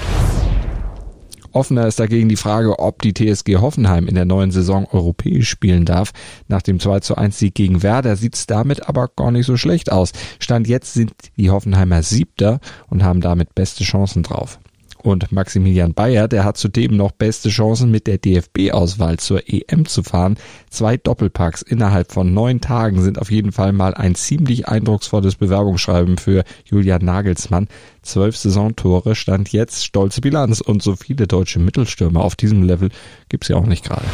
Offener 1.53 1.87
ist 1.87 1.99
dagegen 1.99 2.29
die 2.29 2.37
Frage, 2.37 2.79
ob 2.79 3.03
die 3.03 3.12
TSG 3.12 3.57
Hoffenheim 3.57 4.07
in 4.07 4.14
der 4.14 4.25
neuen 4.25 4.53
Saison 4.53 4.87
europäisch 4.90 5.49
spielen 5.49 5.85
darf. 5.85 6.12
Nach 6.46 6.62
dem 6.62 6.79
2 6.79 7.01
zu 7.01 7.16
1 7.16 7.38
Sieg 7.38 7.55
gegen 7.55 7.83
Werder 7.83 8.14
sieht's 8.16 8.46
damit 8.46 8.88
aber 8.88 9.09
gar 9.09 9.33
nicht 9.33 9.46
so 9.46 9.57
schlecht 9.57 9.90
aus. 9.90 10.12
Stand 10.38 10.68
jetzt 10.68 10.94
sind 10.94 11.12
die 11.37 11.51
Hoffenheimer 11.51 12.03
Siebter 12.03 12.61
und 12.88 13.03
haben 13.03 13.20
damit 13.20 13.55
beste 13.55 13.83
Chancen 13.83 14.23
drauf. 14.23 14.61
Und 15.02 15.32
Maximilian 15.32 15.94
Bayer, 15.94 16.28
der 16.28 16.44
hat 16.44 16.56
zudem 16.56 16.96
noch 16.96 17.12
beste 17.12 17.48
Chancen 17.48 17.90
mit 17.90 18.06
der 18.06 18.18
DFB-Auswahl 18.18 19.18
zur 19.18 19.42
EM 19.46 19.86
zu 19.86 20.02
fahren. 20.02 20.36
Zwei 20.68 20.96
Doppelpacks 20.96 21.62
innerhalb 21.62 22.12
von 22.12 22.34
neun 22.34 22.60
Tagen 22.60 23.00
sind 23.02 23.18
auf 23.18 23.30
jeden 23.30 23.52
Fall 23.52 23.72
mal 23.72 23.94
ein 23.94 24.14
ziemlich 24.14 24.68
eindrucksvolles 24.68 25.36
Bewerbungsschreiben 25.36 26.18
für 26.18 26.44
Julian 26.64 27.04
Nagelsmann. 27.04 27.68
Zwölf 28.02 28.36
Saisontore 28.36 29.14
stand 29.14 29.52
jetzt 29.52 29.84
stolze 29.84 30.20
Bilanz 30.20 30.60
und 30.60 30.82
so 30.82 30.96
viele 30.96 31.26
deutsche 31.26 31.58
Mittelstürmer 31.58 32.22
auf 32.22 32.36
diesem 32.36 32.62
Level 32.62 32.90
gibt's 33.28 33.48
ja 33.48 33.56
auch 33.56 33.66
nicht 33.66 33.84
gerade. 33.84 34.04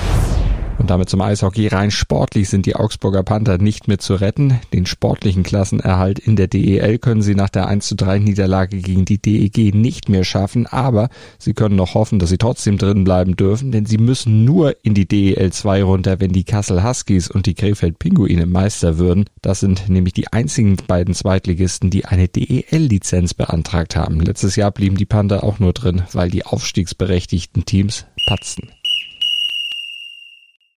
Und 0.78 0.90
damit 0.90 1.08
zum 1.08 1.22
Eishockey. 1.22 1.68
Rein 1.68 1.90
sportlich 1.90 2.48
sind 2.48 2.66
die 2.66 2.76
Augsburger 2.76 3.22
Panther 3.22 3.58
nicht 3.58 3.88
mehr 3.88 3.98
zu 3.98 4.14
retten. 4.14 4.60
Den 4.72 4.86
sportlichen 4.86 5.42
Klassenerhalt 5.42 6.18
in 6.18 6.36
der 6.36 6.48
DEL 6.48 6.98
können 6.98 7.22
sie 7.22 7.34
nach 7.34 7.48
der 7.48 7.66
1 7.66 7.86
zu 7.86 7.96
3 7.96 8.18
Niederlage 8.18 8.78
gegen 8.78 9.04
die 9.04 9.18
DEG 9.18 9.74
nicht 9.74 10.08
mehr 10.08 10.24
schaffen, 10.24 10.66
aber 10.66 11.08
sie 11.38 11.54
können 11.54 11.76
noch 11.76 11.94
hoffen, 11.94 12.18
dass 12.18 12.28
sie 12.28 12.38
trotzdem 12.38 12.76
drin 12.78 13.04
bleiben 13.04 13.36
dürfen, 13.36 13.72
denn 13.72 13.86
sie 13.86 13.98
müssen 13.98 14.44
nur 14.44 14.76
in 14.84 14.94
die 14.94 15.08
DEL 15.08 15.50
2 15.50 15.82
runter, 15.82 16.20
wenn 16.20 16.32
die 16.32 16.44
Kassel 16.44 16.84
Huskies 16.84 17.30
und 17.30 17.46
die 17.46 17.54
Krefeld 17.54 17.98
Pinguine 17.98 18.46
Meister 18.46 18.98
würden. 18.98 19.24
Das 19.40 19.60
sind 19.60 19.88
nämlich 19.88 20.12
die 20.12 20.32
einzigen 20.32 20.76
beiden 20.86 21.14
Zweitligisten, 21.14 21.90
die 21.90 22.04
eine 22.04 22.28
DEL-Lizenz 22.28 23.34
beantragt 23.34 23.96
haben. 23.96 24.20
Letztes 24.20 24.56
Jahr 24.56 24.70
blieben 24.70 24.96
die 24.96 25.06
Panther 25.06 25.42
auch 25.42 25.58
nur 25.58 25.72
drin, 25.72 26.02
weil 26.12 26.30
die 26.30 26.44
aufstiegsberechtigten 26.44 27.64
Teams 27.64 28.06
patzten. 28.28 28.68